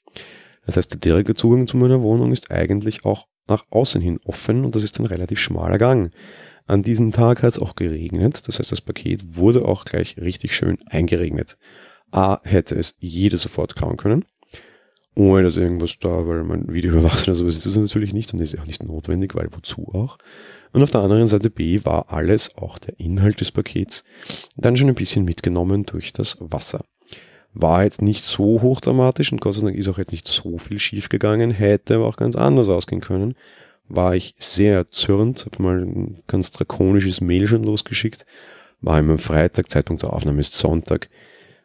Das 0.66 0.76
heißt, 0.76 0.90
der 0.90 1.00
direkte 1.00 1.34
Zugang 1.34 1.66
zu 1.66 1.76
meiner 1.76 2.02
Wohnung 2.02 2.32
ist 2.32 2.50
eigentlich 2.50 3.04
auch 3.04 3.26
nach 3.48 3.64
außen 3.70 4.00
hin 4.00 4.20
offen 4.24 4.64
und 4.64 4.74
das 4.74 4.84
ist 4.84 4.98
ein 4.98 5.06
relativ 5.06 5.38
schmaler 5.40 5.78
Gang. 5.78 6.10
An 6.66 6.82
diesem 6.82 7.12
Tag 7.12 7.42
hat 7.42 7.52
es 7.52 7.58
auch 7.58 7.74
geregnet, 7.74 8.46
das 8.46 8.58
heißt, 8.58 8.70
das 8.70 8.82
Paket 8.82 9.36
wurde 9.36 9.64
auch 9.64 9.86
gleich 9.86 10.18
richtig 10.18 10.54
schön 10.54 10.76
eingeregnet. 10.86 11.56
A, 12.10 12.40
hätte 12.42 12.74
es 12.74 12.96
jeder 12.98 13.38
sofort 13.38 13.74
klauen 13.74 13.96
können, 13.96 14.26
ohne 15.14 15.44
dass 15.44 15.56
irgendwas 15.56 15.98
da, 15.98 16.26
weil 16.26 16.44
mein 16.44 16.70
Video 16.72 16.92
überwacht 16.92 17.22
oder 17.22 17.34
so 17.34 17.46
ist 17.46 17.64
es 17.64 17.76
natürlich 17.76 18.12
nicht 18.12 18.34
und 18.34 18.40
ist 18.40 18.58
auch 18.58 18.66
nicht 18.66 18.82
notwendig, 18.82 19.34
weil 19.34 19.48
wozu 19.52 19.88
auch. 19.94 20.18
Und 20.72 20.82
auf 20.82 20.90
der 20.90 21.00
anderen 21.00 21.26
Seite 21.26 21.48
B 21.48 21.80
war 21.84 22.12
alles, 22.12 22.56
auch 22.56 22.76
der 22.78 23.00
Inhalt 23.00 23.40
des 23.40 23.50
Pakets, 23.50 24.04
dann 24.56 24.76
schon 24.76 24.88
ein 24.88 24.94
bisschen 24.94 25.24
mitgenommen 25.24 25.84
durch 25.84 26.12
das 26.12 26.36
Wasser. 26.40 26.84
War 27.60 27.84
jetzt 27.84 28.02
nicht 28.02 28.24
so 28.24 28.62
hochdramatisch 28.62 29.32
und 29.32 29.40
Gott 29.40 29.54
sei 29.54 29.62
Dank 29.62 29.76
ist 29.76 29.88
auch 29.88 29.98
jetzt 29.98 30.12
nicht 30.12 30.28
so 30.28 30.58
viel 30.58 30.78
schief 30.78 31.08
gegangen, 31.08 31.50
hätte 31.50 31.96
aber 31.96 32.06
auch 32.06 32.16
ganz 32.16 32.36
anders 32.36 32.68
ausgehen 32.68 33.00
können 33.00 33.34
war 33.88 34.14
ich 34.14 34.34
sehr 34.38 34.74
erzürnt, 34.74 35.46
habe 35.46 35.62
mal 35.62 35.80
ein 35.80 36.18
ganz 36.26 36.52
drakonisches 36.52 37.20
Mail 37.20 37.46
schon 37.46 37.62
losgeschickt, 37.62 38.26
war 38.80 38.98
immer 38.98 39.12
am 39.12 39.18
Freitag, 39.18 39.70
Zeitpunkt 39.70 40.02
der 40.02 40.12
Aufnahme 40.12 40.40
ist 40.40 40.54
Sonntag, 40.54 41.08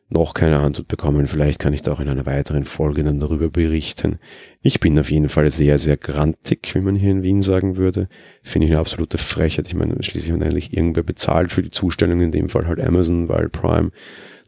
noch 0.09 0.33
keine 0.33 0.59
Antwort 0.59 0.87
bekommen. 0.87 1.25
Vielleicht 1.25 1.59
kann 1.59 1.73
ich 1.73 1.81
da 1.81 1.91
auch 1.91 1.99
in 1.99 2.07
einer 2.07 2.25
weiteren 2.25 2.65
Folge 2.65 3.03
dann 3.03 3.19
darüber 3.19 3.49
berichten. 3.49 4.19
Ich 4.61 4.79
bin 4.79 4.99
auf 4.99 5.09
jeden 5.09 5.29
Fall 5.29 5.49
sehr, 5.49 5.79
sehr 5.79 5.97
grantig, 5.97 6.75
wie 6.75 6.81
man 6.81 6.95
hier 6.95 7.11
in 7.11 7.23
Wien 7.23 7.41
sagen 7.41 7.77
würde. 7.77 8.07
Finde 8.43 8.67
ich 8.67 8.71
eine 8.71 8.79
absolute 8.79 9.17
Frechheit. 9.17 9.67
Ich 9.67 9.73
meine, 9.73 10.01
schließlich 10.03 10.31
und 10.31 10.43
endlich 10.43 10.73
irgendwer 10.73 11.03
bezahlt 11.03 11.51
für 11.51 11.63
die 11.63 11.71
Zustellung, 11.71 12.21
in 12.21 12.31
dem 12.31 12.49
Fall 12.49 12.67
halt 12.67 12.79
Amazon, 12.79 13.27
weil 13.27 13.49
Prime, 13.49 13.91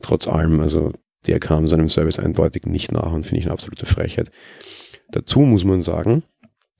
trotz 0.01 0.27
allem, 0.27 0.59
also 0.59 0.91
der 1.27 1.39
kam 1.39 1.67
seinem 1.67 1.89
Service 1.89 2.19
eindeutig 2.19 2.65
nicht 2.65 2.91
nach 2.91 3.11
und 3.11 3.25
finde 3.25 3.39
ich 3.39 3.45
eine 3.45 3.53
absolute 3.53 3.85
Frechheit. 3.85 4.31
Dazu 5.11 5.39
muss 5.39 5.63
man 5.63 5.81
sagen, 5.81 6.23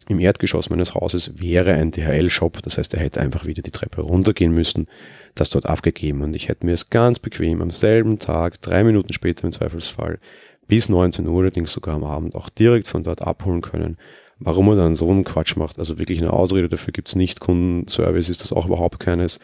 im 0.08 0.20
Erdgeschoss 0.20 0.70
meines 0.70 0.94
Hauses 0.94 1.40
wäre 1.42 1.74
ein 1.74 1.92
DHL-Shop, 1.92 2.62
das 2.62 2.78
heißt, 2.78 2.94
er 2.94 3.00
hätte 3.00 3.22
einfach 3.22 3.46
wieder 3.46 3.64
die 3.64 3.72
Treppe 3.72 4.02
runtergehen 4.02 4.54
müssen, 4.54 4.88
das 5.34 5.50
dort 5.50 5.66
abgegeben 5.66 6.22
und 6.22 6.36
ich 6.36 6.48
hätte 6.48 6.66
mir 6.66 6.74
es 6.74 6.90
ganz 6.90 7.20
bequem 7.20 7.62
am 7.62 7.72
selben 7.72 8.20
Tag, 8.20 8.62
drei 8.62 8.84
Minuten 8.84 9.14
später 9.14 9.46
im 9.46 9.52
Zweifelsfall, 9.52 10.20
bis 10.68 10.90
19 10.90 11.28
Uhr, 11.28 11.42
allerdings 11.42 11.74
sogar 11.74 11.96
am 11.96 12.04
Abend, 12.04 12.36
auch 12.36 12.50
direkt 12.50 12.88
von 12.88 13.04
dort 13.04 13.22
abholen 13.22 13.62
können. 13.62 13.98
Warum 14.38 14.68
er 14.70 14.76
dann 14.76 14.96
so 14.96 15.10
einen 15.10 15.24
Quatsch 15.24 15.56
macht, 15.56 15.80
also 15.80 15.98
wirklich 15.98 16.22
eine 16.22 16.34
Ausrede 16.34 16.70
dafür 16.70 16.92
gibt's 16.92 17.16
nicht, 17.16 17.40
Kundenservice 17.40 18.30
ist 18.30 18.42
das 18.42 18.54
auch 18.54 18.66
überhaupt 18.66 19.00
keines. 19.00 19.40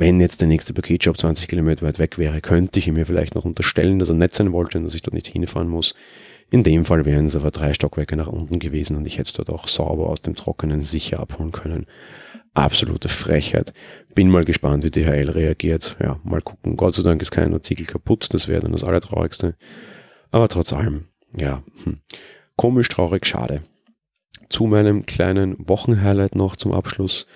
Wenn 0.00 0.20
jetzt 0.20 0.40
der 0.40 0.46
nächste 0.46 0.72
Paketshop 0.72 1.18
20 1.18 1.48
Kilometer 1.48 1.84
weit 1.84 1.98
weg 1.98 2.18
wäre, 2.18 2.40
könnte 2.40 2.78
ich 2.78 2.86
ihm 2.86 2.94
mir 2.94 3.04
vielleicht 3.04 3.34
noch 3.34 3.44
unterstellen, 3.44 3.98
dass 3.98 4.08
er 4.08 4.14
nett 4.14 4.32
sein 4.32 4.52
wollte 4.52 4.78
und 4.78 4.84
dass 4.84 4.94
ich 4.94 5.02
dort 5.02 5.14
nicht 5.14 5.26
hinfahren 5.26 5.68
muss. 5.68 5.96
In 6.52 6.62
dem 6.62 6.84
Fall 6.84 7.04
wären 7.04 7.26
es 7.26 7.34
aber 7.34 7.50
drei 7.50 7.74
Stockwerke 7.74 8.14
nach 8.14 8.28
unten 8.28 8.60
gewesen 8.60 8.96
und 8.96 9.08
ich 9.08 9.14
hätte 9.14 9.26
es 9.26 9.32
dort 9.32 9.50
auch 9.50 9.66
sauber 9.66 10.08
aus 10.08 10.22
dem 10.22 10.36
Trockenen 10.36 10.80
sicher 10.80 11.18
abholen 11.18 11.50
können. 11.50 11.86
Absolute 12.54 13.08
Frechheit. 13.08 13.72
Bin 14.14 14.30
mal 14.30 14.44
gespannt, 14.44 14.84
wie 14.84 14.92
DHL 14.92 15.30
reagiert. 15.30 15.96
Ja, 16.00 16.20
mal 16.22 16.42
gucken. 16.42 16.76
Gott 16.76 16.94
sei 16.94 17.02
Dank 17.02 17.20
ist 17.20 17.32
kein 17.32 17.52
Artikel 17.52 17.84
kaputt. 17.84 18.28
Das 18.30 18.46
wäre 18.46 18.60
dann 18.60 18.72
das 18.72 18.84
Allertraurigste. 18.84 19.56
Aber 20.30 20.46
trotz 20.46 20.72
allem, 20.72 21.06
ja, 21.36 21.64
hm. 21.82 21.98
komisch, 22.54 22.88
traurig, 22.88 23.26
schade. 23.26 23.62
Zu 24.48 24.66
meinem 24.66 25.06
kleinen 25.06 25.56
Wochenhighlight 25.58 26.36
noch 26.36 26.54
zum 26.54 26.70
Abschluss. 26.70 27.26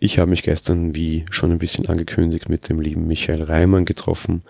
Ich 0.00 0.18
habe 0.18 0.30
mich 0.30 0.42
gestern, 0.42 0.94
wie 0.94 1.24
schon 1.30 1.50
ein 1.50 1.58
bisschen 1.58 1.88
angekündigt, 1.88 2.48
mit 2.48 2.68
dem 2.68 2.80
lieben 2.80 3.06
Michael 3.06 3.42
Reimann 3.42 3.84
getroffen 3.84 4.42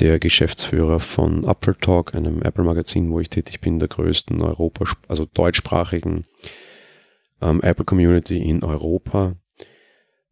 der 0.00 0.18
Geschäftsführer 0.18 1.00
von 1.00 1.44
Apple 1.44 1.76
Talk, 1.78 2.14
einem 2.14 2.42
Apple-Magazin, 2.42 3.10
wo 3.10 3.20
ich 3.20 3.30
tätig 3.30 3.60
bin, 3.60 3.78
der 3.78 3.88
größten 3.88 4.40
Europa, 4.40 4.84
also 5.08 5.26
deutschsprachigen 5.26 6.24
ähm, 7.40 7.60
Apple-Community 7.62 8.38
in 8.38 8.64
Europa. 8.64 9.34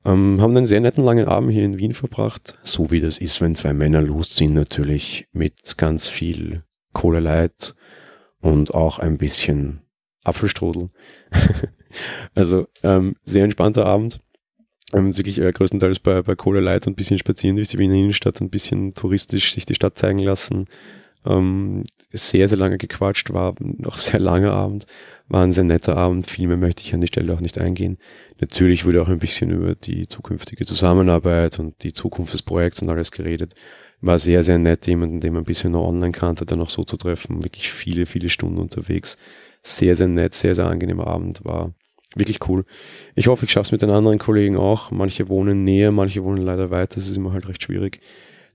Ähm, 0.05 0.41
haben 0.41 0.57
einen 0.57 0.67
sehr 0.67 0.81
netten 0.81 1.05
langen 1.05 1.29
Abend 1.29 1.53
hier 1.53 1.65
in 1.65 1.79
Wien 1.79 1.93
verbracht, 1.93 2.59
so 2.63 2.91
wie 2.91 3.01
das 3.01 3.19
ist, 3.19 3.41
wenn 3.41 3.55
zwei 3.55 3.75
Männer 3.75 4.01
losziehen, 4.01 4.55
natürlich 4.55 5.27
mit 5.33 5.77
ganz 5.77 6.09
viel 6.09 6.65
Cola 6.93 7.19
Light 7.19 7.75
und 8.41 8.73
auch 8.75 8.99
ein 8.99 9.19
bisschen 9.19 9.83
Apfelstrudel. 10.25 10.91
also 12.35 12.67
ähm, 12.83 13.15
sehr 13.25 13.45
entspannter 13.45 13.85
Abend 13.85 14.21
ähm, 14.93 15.17
wirklich 15.17 15.41
äh, 15.41 15.53
größtenteils 15.53 16.01
bei, 16.01 16.23
bei 16.23 16.35
Cola 16.35 16.61
Light 16.61 16.87
und 16.87 16.93
ein 16.93 16.97
bisschen 16.97 17.19
spazieren 17.19 17.57
durch 17.57 17.69
die 17.69 17.79
Wiener 17.79 17.95
Innenstadt 17.95 18.41
und 18.41 18.49
ein 18.49 18.51
bisschen 18.51 18.95
touristisch 18.95 19.55
sich 19.55 19.67
die 19.67 19.75
Stadt 19.75 19.99
zeigen 19.99 20.19
lassen. 20.19 20.67
Ähm, 21.25 21.85
sehr, 22.13 22.49
sehr 22.49 22.59
lange 22.59 22.79
gequatscht, 22.79 23.33
war 23.33 23.55
noch 23.59 23.99
sehr 23.99 24.21
langer 24.21 24.53
Abend, 24.53 24.87
war 25.29 25.45
ein 25.45 25.53
sehr 25.53 25.65
netter 25.65 25.97
Abend. 25.97 26.29
Viel 26.29 26.49
mehr 26.49 26.57
möchte 26.57 26.83
ich 26.83 26.95
an 26.95 27.01
die 27.01 27.07
Stelle 27.07 27.33
auch 27.33 27.41
nicht 27.41 27.59
eingehen. 27.59 27.99
Natürlich 28.41 28.85
wurde 28.85 29.03
auch 29.03 29.09
ein 29.09 29.19
bisschen 29.19 29.51
über 29.51 29.75
die 29.75 30.09
zukünftige 30.09 30.65
Zusammenarbeit 30.65 31.59
und 31.59 31.83
die 31.85 31.93
Zukunft 31.93 32.33
des 32.33 32.43
Projekts 32.43 32.83
und 32.83 32.89
alles 32.89 33.13
geredet. 33.13 33.55
War 34.01 34.19
sehr, 34.19 34.43
sehr 34.43 34.59
nett, 34.59 34.87
jemanden, 34.87 35.21
den 35.21 35.35
man 35.35 35.43
ein 35.43 35.47
bisschen 35.47 35.73
noch 35.73 35.87
online 35.87 36.13
kannte, 36.13 36.47
dann 36.47 36.61
auch 36.61 36.71
so 36.71 36.85
zu 36.85 36.97
treffen. 36.97 37.45
Wirklich 37.45 37.71
viele, 37.71 38.07
viele 38.07 38.31
Stunden 38.31 38.59
unterwegs. 38.59 39.19
Sehr, 39.63 39.95
sehr 39.95 40.09
nett, 40.09 40.35
sehr, 40.35 40.55
sehr 40.55 40.67
angenehmer 40.67 41.07
Abend 41.07 41.45
war 41.45 41.75
wirklich 42.15 42.49
cool. 42.49 42.65
Ich 43.15 43.29
hoffe, 43.29 43.45
ich 43.45 43.53
schaffe 43.53 43.67
es 43.67 43.73
mit 43.73 43.83
den 43.83 43.91
anderen 43.91 44.19
Kollegen 44.19 44.57
auch. 44.57 44.91
Manche 44.91 45.29
wohnen 45.29 45.65
näher, 45.65 45.93
manche 45.93 46.25
wohnen 46.25 46.43
leider 46.43 46.71
weiter. 46.71 46.97
Das 46.97 47.09
ist 47.09 47.17
immer 47.17 47.33
halt 47.33 47.49
recht 47.49 47.63
schwierig. 47.63 48.01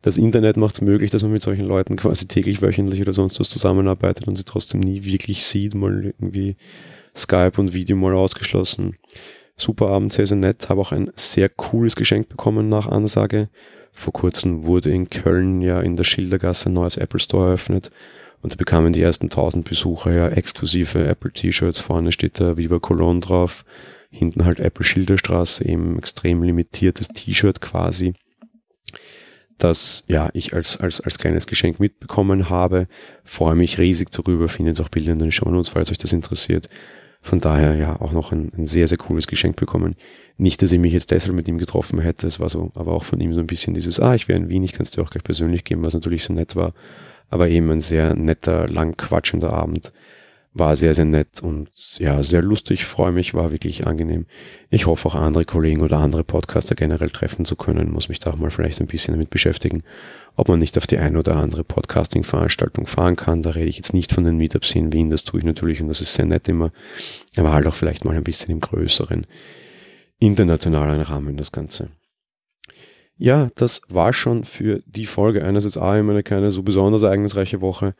Das 0.02 0.18
Internet 0.18 0.58
macht 0.58 0.76
es 0.76 0.82
möglich, 0.82 1.10
dass 1.10 1.24
man 1.24 1.32
mit 1.32 1.42
solchen 1.42 1.66
Leuten 1.66 1.96
quasi 1.96 2.28
täglich, 2.28 2.62
wöchentlich 2.62 3.02
oder 3.02 3.14
sonst 3.14 3.40
was 3.40 3.50
zusammenarbeitet 3.50 4.28
und 4.28 4.36
sie 4.36 4.44
trotzdem 4.44 4.82
nie 4.82 5.04
wirklich 5.04 5.44
sieht. 5.44 5.74
Mal 5.74 6.14
irgendwie 6.20 6.58
Skype 7.16 7.54
und 7.58 7.74
Video 7.74 7.96
mal 7.98 8.14
ausgeschlossen. 8.14 8.98
Super 9.58 9.88
Abend, 9.88 10.14
sehr, 10.14 10.28
sehr 10.28 10.38
nett. 10.38 10.70
Habe 10.70 10.82
auch 10.82 10.92
ein 10.92 11.12
sehr 11.16 11.50
cooles 11.50 11.96
Geschenk 11.96 12.30
bekommen 12.30 12.70
nach 12.70 12.88
Ansage. 12.88 13.50
Vor 13.98 14.12
kurzem 14.12 14.66
wurde 14.66 14.92
in 14.92 15.10
Köln 15.10 15.62
ja 15.62 15.80
in 15.80 15.96
der 15.96 16.04
Schildergasse 16.04 16.70
ein 16.70 16.74
neues 16.74 16.98
Apple 16.98 17.20
Store 17.20 17.48
eröffnet. 17.48 17.92
Und 18.42 18.52
da 18.52 18.58
bekamen 18.58 18.92
die 18.92 19.02
ersten 19.02 19.28
1000 19.28 19.68
Besucher 19.68 20.12
ja 20.12 20.28
exklusive 20.28 21.08
Apple-T-Shirts. 21.08 21.80
Vorne 21.80 22.12
steht 22.12 22.42
da 22.42 22.58
Viva 22.58 22.80
Cologne 22.80 23.22
drauf. 23.22 23.64
Hinten 24.12 24.44
halt 24.44 24.60
Apple 24.60 24.84
Schilderstraße, 24.84 25.66
eben 25.66 25.98
extrem 25.98 26.44
limitiertes 26.44 27.08
T-Shirt 27.08 27.62
quasi. 27.62 28.14
Das 29.58 30.04
ja 30.08 30.30
ich 30.34 30.54
als, 30.54 30.78
als, 30.78 31.00
als 31.00 31.18
kleines 31.18 31.48
Geschenk 31.48 31.80
mitbekommen 31.80 32.50
habe. 32.50 32.88
Freue 33.24 33.56
mich 33.56 33.80
riesig 33.80 34.12
darüber. 34.12 34.50
Findet 34.50 34.82
auch 34.82 34.90
Bilder 34.90 35.14
in 35.14 35.20
den 35.20 35.32
Shownotes, 35.32 35.70
falls 35.70 35.90
euch 35.90 35.98
das 35.98 36.12
interessiert. 36.12 36.68
Von 37.26 37.40
daher 37.40 37.76
ja 37.76 38.00
auch 38.00 38.12
noch 38.12 38.32
ein, 38.32 38.52
ein, 38.56 38.68
sehr, 38.68 38.88
sehr 38.88 38.98
cooles 38.98 39.28
Geschenk 39.28 39.56
bekommen. 39.56 39.96
Nicht, 40.38 40.62
dass 40.62 40.72
ich 40.72 40.80
mich 40.80 40.94
jetzt 40.94 41.12
deshalb 41.12 41.36
mit 41.36 41.48
ihm 41.48 41.58
getroffen 41.58 42.00
hätte, 42.00 42.28
es 42.28 42.40
war 42.40 42.50
so, 42.50 42.72
aber 42.76 42.94
auch 42.94 43.04
von 43.04 43.20
ihm 43.20 43.34
so 43.34 43.40
ein 43.40 43.48
bisschen 43.48 43.74
dieses, 43.74 44.00
ah, 44.00 44.14
ich 44.14 44.28
wäre 44.28 44.40
in 44.40 44.50
Wien, 44.50 44.64
ich 44.64 44.74
kann 44.74 44.84
es 44.84 44.92
dir 44.92 45.02
auch 45.02 45.10
gleich 45.10 45.24
persönlich 45.24 45.64
geben, 45.64 45.84
was 45.84 45.94
natürlich 45.94 46.24
so 46.24 46.34
nett 46.34 46.56
war 46.56 46.74
aber 47.30 47.50
eben 47.50 47.70
ein 47.72 47.82
sehr 47.82 48.16
netter, 48.16 48.68
lang 48.68 48.98
quatschender 48.98 49.54
Abend. 49.54 49.92
War 50.58 50.78
sehr, 50.78 50.94
sehr 50.94 51.04
nett 51.04 51.42
und 51.44 51.70
ja, 52.00 52.24
sehr 52.24 52.42
lustig, 52.42 52.86
freue 52.86 53.12
mich, 53.12 53.34
war 53.34 53.52
wirklich 53.52 53.86
angenehm. 53.86 54.26
Ich 54.70 54.86
hoffe 54.86 55.10
auch 55.10 55.16
andere 55.16 55.44
Kollegen 55.44 55.82
oder 55.82 55.98
andere 55.98 56.24
Podcaster 56.24 56.76
generell 56.76 57.10
treffen 57.10 57.44
zu 57.44 57.58
können, 57.58 57.92
muss 57.92 58.08
mich 58.08 58.20
da 58.20 58.32
auch 58.32 58.38
mal 58.38 58.52
vielleicht 58.52 58.80
ein 58.80 58.88
bisschen 58.88 59.14
damit 59.14 59.30
beschäftigen, 59.30 59.84
ob 60.38 60.48
man 60.48 60.60
nicht 60.60 60.78
auf 60.78 60.88
die 60.88 60.98
eine 60.98 61.20
oder 61.20 61.36
andere 61.36 61.66
Podcasting-Veranstaltung 61.66 62.88
fahren 62.88 63.18
kann. 63.18 63.44
Da 63.44 63.50
rede 63.50 63.68
ich 63.68 63.76
jetzt 63.76 63.94
nicht 63.94 64.14
von 64.14 64.24
den 64.24 64.38
Meetups 64.38 64.74
in 64.76 64.94
Wien, 64.94 65.10
das 65.10 65.26
tue 65.26 65.42
ich 65.42 65.46
natürlich 65.46 65.82
und 65.82 65.90
das 65.90 66.00
ist 66.00 66.14
sehr 66.14 66.26
nett 66.26 66.48
immer, 66.48 66.72
aber 67.36 67.52
halt 67.52 67.68
auch 67.68 67.76
vielleicht 67.76 68.06
mal 68.06 68.16
ein 68.16 68.24
bisschen 68.24 68.52
im 68.52 68.62
größeren, 68.62 69.28
internationalen 70.20 71.02
Rahmen 71.02 71.36
das 71.36 71.52
Ganze. 71.52 71.90
Ja, 73.18 73.48
das 73.56 73.82
war 73.88 74.14
schon 74.14 74.44
für 74.44 74.82
die 74.86 75.06
Folge. 75.06 75.44
Einerseits 75.44 75.78
auch 75.78 75.96
immer 75.96 76.12
eine 76.12 76.24
keine 76.24 76.52
so 76.52 76.64
besonders 76.64 77.02
ereignisreiche 77.02 77.62
Woche. 77.62 77.96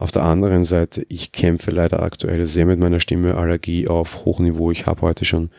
Auf 0.00 0.10
der 0.10 0.22
anderen 0.22 0.64
Seite, 0.64 1.04
ich 1.10 1.30
kämpfe 1.30 1.70
leider 1.72 2.02
aktuell 2.02 2.46
sehr 2.46 2.64
mit 2.64 2.78
meiner 2.78 3.00
Stimme, 3.00 3.34
Allergie 3.34 3.86
auf 3.86 4.24
Hochniveau. 4.24 4.70
Ich 4.70 4.86
habe 4.86 5.02
heute 5.02 5.26
schon 5.26 5.50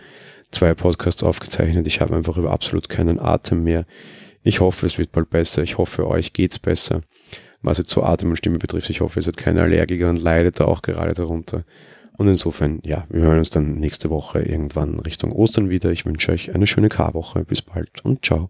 zwei 0.50 0.74
Podcasts 0.74 1.22
aufgezeichnet. 1.22 1.86
Ich 1.86 2.02
habe 2.02 2.16
einfach 2.16 2.38
über 2.38 2.50
absolut 2.50 2.90
keinen 2.90 3.20
Atem 3.20 3.64
mehr. 3.64 3.86
Ich 4.42 4.60
hoffe, 4.60 4.88
es 4.88 4.98
wird 4.98 5.12
bald 5.12 5.30
besser. 5.30 5.62
Ich 5.62 5.78
hoffe, 5.78 6.08
euch 6.08 6.34
geht's 6.34 6.58
besser. 6.58 7.02
Was 7.62 7.78
jetzt 7.78 7.92
so 7.92 8.02
Atem 8.02 8.32
und 8.32 8.36
Stimme 8.36 8.58
betrifft, 8.58 8.90
ich 8.90 9.02
hoffe, 9.02 9.20
ihr 9.20 9.24
seid 9.24 9.38
keine 9.38 9.62
Allergiker 9.62 10.10
und 10.10 10.20
leidet 10.20 10.60
da 10.60 10.66
auch 10.66 10.82
gerade 10.82 11.14
darunter. 11.14 11.64
Und 12.18 12.28
insofern, 12.28 12.80
ja, 12.84 13.06
wir 13.12 13.22
hören 13.22 13.38
uns 13.38 13.52
dann 13.52 13.76
nächste 13.76 14.10
Woche 14.10 14.42
irgendwann 14.42 15.00
Richtung 15.02 15.32
Ostern 15.34 15.70
wieder. 15.70 15.92
Ich 15.92 16.08
wünsche 16.08 16.32
euch 16.32 16.56
eine 16.56 16.66
schöne 16.66 16.90
Karwoche. 16.90 17.46
Bis 17.46 17.62
bald 17.62 18.04
und 18.04 18.26
ciao. 18.26 18.50